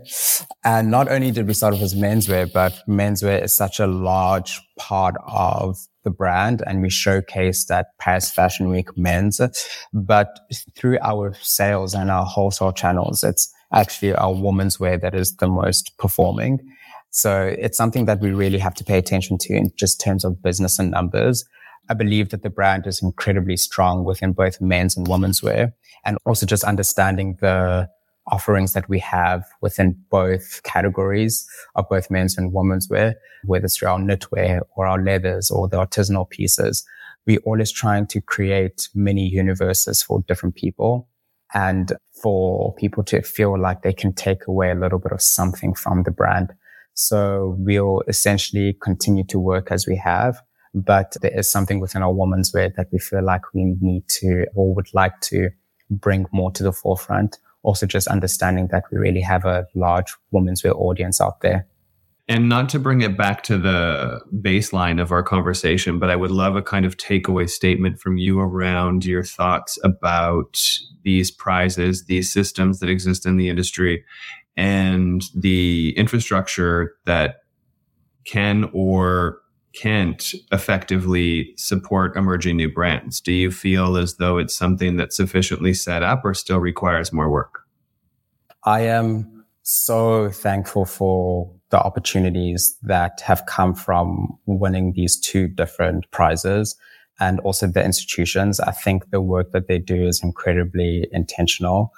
and 0.64 0.90
not 0.90 1.10
only 1.10 1.30
did 1.30 1.46
we 1.46 1.54
start 1.54 1.74
off 1.74 1.80
as 1.80 1.94
menswear, 1.94 2.50
but 2.52 2.82
menswear 2.86 3.42
is 3.42 3.54
such 3.54 3.80
a 3.80 3.86
large 3.86 4.60
part 4.78 5.16
of 5.26 5.78
the 6.04 6.10
brand, 6.10 6.62
and 6.66 6.82
we 6.82 6.88
showcased 6.88 7.70
at 7.70 7.86
Paris 7.98 8.30
Fashion 8.30 8.68
Week 8.68 8.88
men's. 8.96 9.40
But 9.92 10.40
through 10.76 10.98
our 11.02 11.34
sales 11.40 11.94
and 11.94 12.10
our 12.10 12.24
wholesale 12.24 12.72
channels, 12.72 13.22
it's 13.24 13.52
actually 13.72 14.14
our 14.14 14.34
women's 14.34 14.80
wear 14.80 14.98
that 14.98 15.14
is 15.14 15.36
the 15.36 15.48
most 15.48 15.96
performing. 15.98 16.58
So 17.10 17.54
it's 17.58 17.76
something 17.76 18.04
that 18.04 18.20
we 18.20 18.30
really 18.30 18.58
have 18.58 18.74
to 18.74 18.84
pay 18.84 18.98
attention 18.98 19.38
to 19.38 19.54
in 19.54 19.70
just 19.76 20.00
terms 20.00 20.24
of 20.24 20.42
business 20.42 20.78
and 20.78 20.90
numbers. 20.90 21.44
I 21.88 21.94
believe 21.94 22.30
that 22.30 22.42
the 22.42 22.50
brand 22.50 22.86
is 22.86 23.02
incredibly 23.02 23.56
strong 23.56 24.04
within 24.04 24.32
both 24.32 24.60
men's 24.60 24.96
and 24.96 25.08
women's 25.08 25.42
wear 25.42 25.74
and 26.04 26.18
also 26.24 26.46
just 26.46 26.62
understanding 26.62 27.36
the 27.40 27.88
offerings 28.28 28.74
that 28.74 28.88
we 28.88 29.00
have 29.00 29.44
within 29.60 29.96
both 30.08 30.62
categories 30.62 31.48
of 31.74 31.88
both 31.88 32.10
men's 32.10 32.38
and 32.38 32.52
women's 32.52 32.88
wear, 32.88 33.16
whether 33.44 33.64
it's 33.64 33.76
through 33.76 33.88
our 33.88 33.98
knitwear 33.98 34.60
or 34.76 34.86
our 34.86 35.02
leathers 35.02 35.50
or 35.50 35.68
the 35.68 35.76
artisanal 35.76 36.28
pieces. 36.30 36.84
We're 37.26 37.40
always 37.44 37.72
trying 37.72 38.06
to 38.08 38.20
create 38.20 38.88
many 38.94 39.26
universes 39.26 40.02
for 40.02 40.22
different 40.28 40.54
people 40.54 41.08
and 41.54 41.92
for 42.22 42.74
people 42.74 43.02
to 43.04 43.22
feel 43.22 43.58
like 43.58 43.82
they 43.82 43.92
can 43.92 44.12
take 44.12 44.46
away 44.46 44.70
a 44.70 44.76
little 44.76 44.98
bit 44.98 45.12
of 45.12 45.20
something 45.20 45.74
from 45.74 46.04
the 46.04 46.10
brand. 46.12 46.52
So 47.00 47.56
we'll 47.58 48.02
essentially 48.08 48.76
continue 48.82 49.24
to 49.24 49.38
work 49.38 49.72
as 49.72 49.86
we 49.86 49.96
have, 49.96 50.38
but 50.74 51.16
there 51.22 51.30
is 51.34 51.50
something 51.50 51.80
within 51.80 52.02
our 52.02 52.12
women's 52.12 52.52
wear 52.52 52.68
that 52.76 52.88
we 52.92 52.98
feel 52.98 53.24
like 53.24 53.54
we 53.54 53.74
need 53.80 54.06
to 54.20 54.44
or 54.54 54.74
would 54.74 54.92
like 54.92 55.18
to 55.22 55.48
bring 55.88 56.26
more 56.30 56.50
to 56.52 56.62
the 56.62 56.72
forefront. 56.72 57.38
Also 57.62 57.86
just 57.86 58.06
understanding 58.08 58.68
that 58.70 58.84
we 58.92 58.98
really 58.98 59.22
have 59.22 59.46
a 59.46 59.66
large 59.74 60.14
women's 60.30 60.62
wear 60.62 60.74
audience 60.74 61.22
out 61.22 61.40
there. 61.40 61.66
And 62.28 62.50
not 62.50 62.68
to 62.68 62.78
bring 62.78 63.00
it 63.00 63.16
back 63.16 63.42
to 63.44 63.56
the 63.56 64.20
baseline 64.36 65.00
of 65.00 65.10
our 65.10 65.22
conversation, 65.22 65.98
but 65.98 66.10
I 66.10 66.16
would 66.16 66.30
love 66.30 66.54
a 66.54 66.62
kind 66.62 66.84
of 66.84 66.98
takeaway 66.98 67.48
statement 67.48 67.98
from 67.98 68.18
you 68.18 68.38
around 68.38 69.06
your 69.06 69.24
thoughts 69.24 69.78
about 69.82 70.62
these 71.02 71.30
prizes, 71.30 72.04
these 72.04 72.30
systems 72.30 72.78
that 72.80 72.90
exist 72.90 73.24
in 73.24 73.36
the 73.36 73.48
industry, 73.48 74.04
and 74.56 75.22
the 75.34 75.94
infrastructure 75.96 76.94
that 77.06 77.36
can 78.24 78.68
or 78.72 79.38
can't 79.72 80.34
effectively 80.52 81.52
support 81.56 82.16
emerging 82.16 82.56
new 82.56 82.72
brands? 82.72 83.20
Do 83.20 83.32
you 83.32 83.50
feel 83.50 83.96
as 83.96 84.16
though 84.16 84.38
it's 84.38 84.54
something 84.54 84.96
that's 84.96 85.16
sufficiently 85.16 85.74
set 85.74 86.02
up 86.02 86.22
or 86.24 86.34
still 86.34 86.58
requires 86.58 87.12
more 87.12 87.30
work? 87.30 87.60
I 88.64 88.80
am 88.80 89.44
so 89.62 90.30
thankful 90.30 90.84
for 90.84 91.50
the 91.70 91.78
opportunities 91.78 92.76
that 92.82 93.20
have 93.20 93.46
come 93.46 93.74
from 93.74 94.36
winning 94.46 94.92
these 94.94 95.18
two 95.18 95.46
different 95.46 96.10
prizes 96.10 96.76
and 97.20 97.38
also 97.40 97.66
the 97.66 97.84
institutions. 97.84 98.58
I 98.58 98.72
think 98.72 99.10
the 99.10 99.20
work 99.20 99.52
that 99.52 99.68
they 99.68 99.78
do 99.78 100.06
is 100.06 100.22
incredibly 100.22 101.06
intentional 101.12 101.92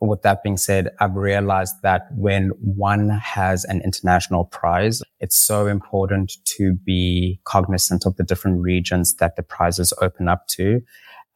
with 0.00 0.22
that 0.22 0.42
being 0.42 0.56
said, 0.56 0.90
I've 1.00 1.14
realized 1.16 1.76
that 1.82 2.08
when 2.14 2.50
one 2.60 3.08
has 3.08 3.64
an 3.64 3.80
international 3.82 4.44
prize, 4.44 5.02
it's 5.20 5.36
so 5.36 5.66
important 5.66 6.32
to 6.56 6.74
be 6.74 7.40
cognizant 7.44 8.04
of 8.06 8.16
the 8.16 8.24
different 8.24 8.60
regions 8.60 9.14
that 9.16 9.36
the 9.36 9.42
prizes 9.42 9.92
open 10.00 10.28
up 10.28 10.46
to. 10.48 10.82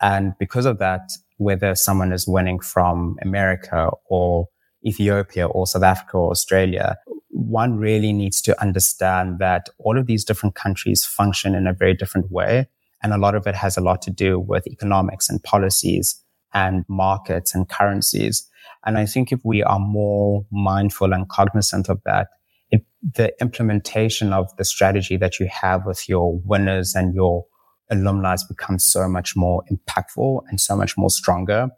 And 0.00 0.34
because 0.38 0.66
of 0.66 0.78
that, 0.78 1.10
whether 1.38 1.74
someone 1.74 2.12
is 2.12 2.28
winning 2.28 2.60
from 2.60 3.16
America 3.22 3.90
or 4.06 4.48
Ethiopia 4.86 5.46
or 5.46 5.66
South 5.66 5.82
Africa 5.82 6.18
or 6.18 6.30
Australia, 6.30 6.96
one 7.30 7.76
really 7.76 8.12
needs 8.12 8.40
to 8.42 8.60
understand 8.60 9.38
that 9.38 9.68
all 9.78 9.98
of 9.98 10.06
these 10.06 10.24
different 10.24 10.54
countries 10.54 11.04
function 11.04 11.54
in 11.54 11.66
a 11.66 11.72
very 11.72 11.94
different 11.94 12.30
way. 12.30 12.68
And 13.02 13.12
a 13.12 13.18
lot 13.18 13.34
of 13.34 13.46
it 13.46 13.54
has 13.54 13.76
a 13.76 13.80
lot 13.80 14.02
to 14.02 14.10
do 14.10 14.40
with 14.40 14.66
economics 14.66 15.28
and 15.28 15.42
policies 15.42 16.22
and 16.58 16.84
markets 16.88 17.54
and 17.54 17.68
currencies. 17.68 18.48
And 18.84 18.98
I 18.98 19.06
think 19.06 19.32
if 19.32 19.40
we 19.44 19.62
are 19.62 19.78
more 19.78 20.44
mindful 20.50 21.12
and 21.12 21.28
cognizant 21.28 21.88
of 21.88 22.00
that, 22.04 22.28
it, 22.70 22.82
the 23.14 23.32
implementation 23.40 24.32
of 24.32 24.54
the 24.56 24.64
strategy 24.64 25.16
that 25.16 25.38
you 25.38 25.48
have 25.48 25.86
with 25.86 26.08
your 26.08 26.38
winners 26.44 26.94
and 26.94 27.14
your 27.14 27.44
alumni 27.90 28.36
becomes 28.48 28.84
so 28.84 29.08
much 29.08 29.34
more 29.36 29.62
impactful 29.72 30.42
and 30.48 30.60
so 30.60 30.76
much 30.76 30.96
more 30.96 31.10
stronger. 31.10 31.68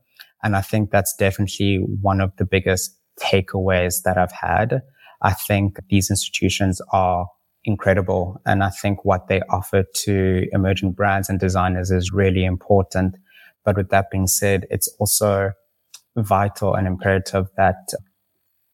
And 0.43 0.57
I 0.57 0.63
think 0.63 0.91
that's 0.91 1.15
definitely 1.15 1.77
one 2.01 2.21
of 2.21 2.33
the 2.37 2.47
biggest 2.47 2.97
takeaways 3.21 4.03
that 4.05 4.17
I've 4.17 4.33
had. 4.33 4.81
I 5.23 5.33
think 5.35 5.79
these 5.91 6.11
institutions 6.11 6.81
are 6.93 7.27
incredible. 7.65 8.41
And 8.47 8.65
I 8.65 8.71
think 8.71 9.05
what 9.05 9.29
they 9.29 9.43
offer 9.51 9.85
to 10.05 10.47
emerging 10.53 10.93
brands 10.93 11.29
and 11.29 11.39
designers 11.39 11.91
is 11.91 12.13
really 12.13 12.45
important. 12.45 13.17
But 13.65 13.77
with 13.77 13.91
that 13.91 14.11
being 14.11 14.27
said, 14.27 14.67
it's 14.71 14.89
also 14.99 15.53
vital 16.17 16.75
and 16.75 16.87
imperative 16.87 17.49
that 17.57 17.91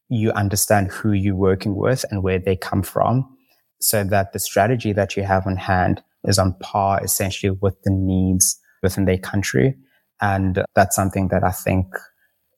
you 0.09 0.31
understand 0.33 0.88
who 0.88 1.12
you're 1.12 1.35
working 1.35 1.75
with 1.75 2.05
and 2.11 2.22
where 2.22 2.38
they 2.38 2.57
come 2.57 2.83
from 2.83 3.37
so 3.81 4.05
that 4.05 4.33
the 4.33 4.38
strategy 4.38 4.92
that 4.92 5.16
you 5.16 5.22
have 5.25 5.46
on 5.46 5.57
hand 5.57 6.03
is 6.25 6.38
on 6.38 6.55
par 6.61 7.03
essentially 7.03 7.57
with 7.61 7.81
the 7.83 7.90
needs 7.90 8.59
within 8.83 9.05
their 9.05 9.18
country. 9.18 9.75
And 10.20 10.64
that's 10.75 10.96
something 10.96 11.29
that 11.29 11.44
I 11.44 11.51
think 11.51 11.87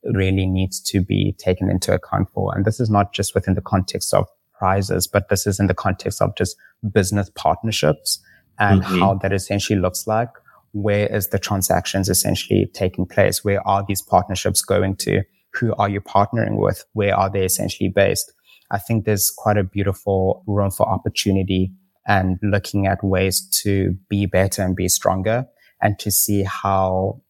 really 0.05 0.47
needs 0.47 0.81
to 0.81 1.03
be 1.03 1.35
taken 1.39 1.71
into 1.71 1.93
account 1.93 2.29
for. 2.33 2.55
And 2.55 2.65
this 2.65 2.81
is 2.81 2.89
not 2.89 3.13
just 3.13 3.35
within 3.35 3.55
the 3.55 3.61
context 3.61 4.15
of 4.15 4.27
prizes, 4.59 5.07
but 5.07 5.29
this 5.29 5.47
is 5.47 5.59
in 5.59 5.67
the 5.67 5.75
context 5.75 6.23
of 6.23 6.37
just 6.37 6.57
business 6.93 7.31
partnerships 7.35 8.21
and 8.59 8.83
mm-hmm. 8.83 8.99
how 8.99 9.15
that 9.15 9.33
essentially 9.33 9.79
looks 9.79 10.07
like 10.07 10.31
where 10.73 11.07
is 11.07 11.29
the 11.29 11.39
transactions 11.39 12.09
essentially 12.09 12.71
taking 12.75 13.07
place? 13.07 13.45
Where 13.45 13.67
are 13.67 13.85
these 13.87 14.03
partnerships 14.03 14.63
going 14.63 14.97
to? 14.97 15.23
Who 15.55 15.75
are 15.75 15.89
you 15.89 16.01
partnering 16.01 16.59
with? 16.59 16.85
Where 16.93 17.17
are 17.17 17.31
they 17.31 17.45
essentially 17.45 17.91
based? 17.95 18.33
I 18.71 18.79
think 18.79 19.05
there's 19.05 19.31
quite 19.31 19.57
a 19.57 19.65
beautiful 19.65 20.45
room 20.47 20.71
for 20.71 20.89
opportunity 20.89 21.73
and 22.07 22.39
looking 22.43 22.87
at 22.87 23.03
ways 23.03 23.49
to 23.63 23.95
be 24.09 24.27
better 24.27 24.63
and 24.63 24.77
be 24.77 24.89
stronger 24.89 25.47
and 25.81 25.99
to 26.01 26.11
see 26.11 26.43
how 26.43 27.23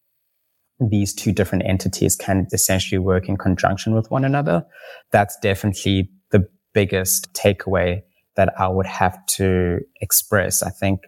these 0.81 1.13
two 1.13 1.33
different 1.33 1.65
entities 1.67 2.17
can 2.17 2.47
essentially 2.53 2.99
work 2.99 3.29
in 3.29 3.37
conjunction 3.37 3.95
with 3.95 4.11
one 4.11 4.25
another. 4.25 4.65
That's 5.11 5.37
definitely 5.41 6.11
the 6.31 6.49
biggest 6.73 7.33
takeaway 7.35 8.03
that 8.37 8.53
I 8.59 8.69
would 8.69 8.87
have 8.87 9.19
to 9.27 9.81
express. 10.01 10.63
I 10.63 10.71
think 10.71 11.01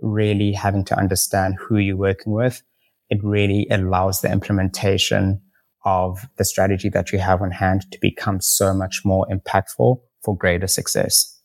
really 0.00 0.52
having 0.52 0.84
to 0.86 0.98
understand 0.98 1.56
who 1.58 1.78
you're 1.78 1.96
working 1.96 2.32
with, 2.32 2.62
it 3.10 3.22
really 3.22 3.66
allows 3.70 4.20
the 4.20 4.30
implementation 4.30 5.40
of 5.84 6.26
the 6.36 6.44
strategy 6.44 6.88
that 6.90 7.12
you 7.12 7.18
have 7.18 7.40
on 7.40 7.50
hand 7.50 7.86
to 7.90 7.98
become 8.00 8.40
so 8.40 8.74
much 8.74 9.02
more 9.04 9.26
impactful 9.30 10.00
for 10.22 10.36
greater 10.36 10.66
success. 10.66 11.40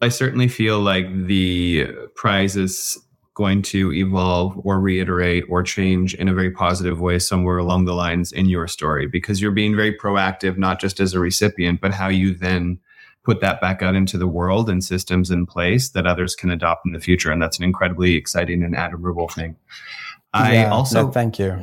I 0.00 0.08
certainly 0.08 0.48
feel 0.48 0.80
like 0.80 1.06
the 1.26 1.86
prize 2.16 2.56
is 2.56 2.98
going 3.34 3.62
to 3.62 3.92
evolve 3.92 4.54
or 4.64 4.80
reiterate 4.80 5.44
or 5.48 5.62
change 5.62 6.14
in 6.14 6.28
a 6.28 6.34
very 6.34 6.50
positive 6.50 7.00
way 7.00 7.18
somewhere 7.18 7.58
along 7.58 7.84
the 7.84 7.94
lines 7.94 8.30
in 8.30 8.46
your 8.46 8.68
story 8.68 9.06
because 9.06 9.40
you're 9.40 9.50
being 9.50 9.74
very 9.74 9.96
proactive, 9.96 10.56
not 10.56 10.80
just 10.80 11.00
as 11.00 11.14
a 11.14 11.20
recipient, 11.20 11.80
but 11.80 11.92
how 11.92 12.08
you 12.08 12.32
then 12.34 12.78
put 13.24 13.40
that 13.40 13.60
back 13.60 13.82
out 13.82 13.94
into 13.94 14.18
the 14.18 14.26
world 14.28 14.68
and 14.68 14.84
systems 14.84 15.30
in 15.30 15.46
place 15.46 15.88
that 15.90 16.06
others 16.06 16.36
can 16.36 16.50
adopt 16.50 16.86
in 16.86 16.92
the 16.92 17.00
future. 17.00 17.32
And 17.32 17.40
that's 17.40 17.58
an 17.58 17.64
incredibly 17.64 18.14
exciting 18.14 18.62
and 18.62 18.76
admirable 18.76 19.28
thing. 19.28 19.56
I 20.32 20.54
yeah, 20.54 20.70
also 20.70 21.06
no, 21.06 21.10
thank 21.10 21.38
you. 21.38 21.58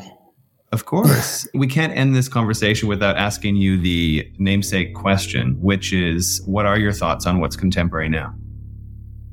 Of 0.72 0.86
course. 0.86 1.48
we 1.54 1.68
can't 1.68 1.96
end 1.96 2.16
this 2.16 2.28
conversation 2.28 2.88
without 2.88 3.18
asking 3.18 3.58
you 3.58 3.78
the 3.78 4.32
namesake 4.40 4.96
question, 4.96 5.62
which 5.62 5.94
is 5.94 6.42
what 6.46 6.66
are 6.66 6.80
your 6.80 6.94
thoughts 6.94 7.26
on 7.26 7.40
what's 7.40 7.56
contemporary 7.56 8.10
now? 8.10 8.34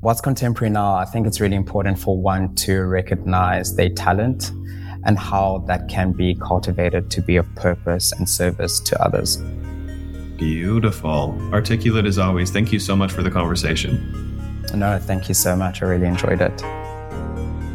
What's 0.01 0.21
contemporary 0.21 0.69
now? 0.69 0.93
I 0.93 1.05
think 1.05 1.27
it's 1.27 1.41
really 1.41 1.55
important 1.55 1.99
for 1.99 2.21
one 2.21 2.55
to 2.55 2.83
recognize 2.83 3.75
their 3.75 3.89
talent 3.89 4.51
and 5.05 5.17
how 5.17 5.63
that 5.67 5.87
can 5.89 6.11
be 6.11 6.35
cultivated 6.35 7.09
to 7.11 7.21
be 7.21 7.37
of 7.37 7.53
purpose 7.55 8.11
and 8.11 8.29
service 8.29 8.79
to 8.81 9.01
others. 9.01 9.41
Beautiful. 10.39 11.37
Articulate 11.51 12.05
as 12.05 12.17
always. 12.17 12.49
Thank 12.49 12.71
you 12.71 12.79
so 12.79 12.95
much 12.95 13.11
for 13.11 13.21
the 13.21 13.29
conversation. 13.29 14.39
No, 14.73 14.97
thank 14.97 15.27
you 15.27 15.35
so 15.35 15.55
much. 15.55 15.81
I 15.81 15.85
really 15.85 16.07
enjoyed 16.07 16.41
it. 16.41 16.61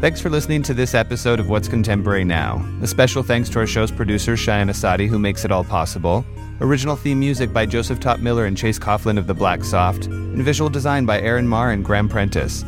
Thanks 0.01 0.19
for 0.19 0.29
listening 0.29 0.63
to 0.63 0.73
this 0.73 0.93
episode 0.93 1.39
of 1.39 1.47
What's 1.47 1.67
Contemporary 1.67 2.23
Now. 2.23 2.65
A 2.81 2.87
special 2.87 3.23
thanks 3.23 3.49
to 3.49 3.59
our 3.59 3.67
show's 3.67 3.91
producer, 3.91 4.35
Cheyenne 4.35 4.69
Asadi, 4.69 5.07
who 5.07 5.19
makes 5.19 5.45
it 5.45 5.51
all 5.51 5.63
possible. 5.63 6.25
Original 6.59 6.95
theme 6.95 7.19
music 7.19 7.53
by 7.53 7.65
Joseph 7.65 7.99
Top 7.99 8.19
Miller 8.19 8.45
and 8.45 8.57
Chase 8.57 8.79
Coughlin 8.79 9.17
of 9.17 9.27
the 9.27 9.33
Black 9.33 9.63
Soft, 9.63 10.05
and 10.05 10.41
visual 10.41 10.69
design 10.69 11.05
by 11.05 11.21
Aaron 11.21 11.47
Marr 11.47 11.71
and 11.71 11.83
Graham 11.83 12.09
Prentice. 12.09 12.65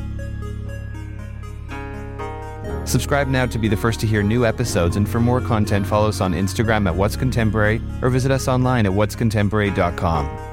Subscribe 2.88 3.28
now 3.28 3.46
to 3.46 3.60
be 3.60 3.68
the 3.68 3.76
first 3.76 4.00
to 4.00 4.08
hear 4.08 4.24
new 4.24 4.46
episodes, 4.46 4.96
and 4.96 5.08
for 5.08 5.20
more 5.20 5.42
content, 5.42 5.86
follow 5.86 6.08
us 6.08 6.22
on 6.22 6.34
Instagram 6.34 6.88
at 6.88 6.96
What's 6.96 7.18
Contemporary 7.18 7.82
or 8.02 8.10
visit 8.10 8.32
us 8.32 8.48
online 8.48 8.86
at 8.86 8.92
what'scontemporary.com. 8.94 10.47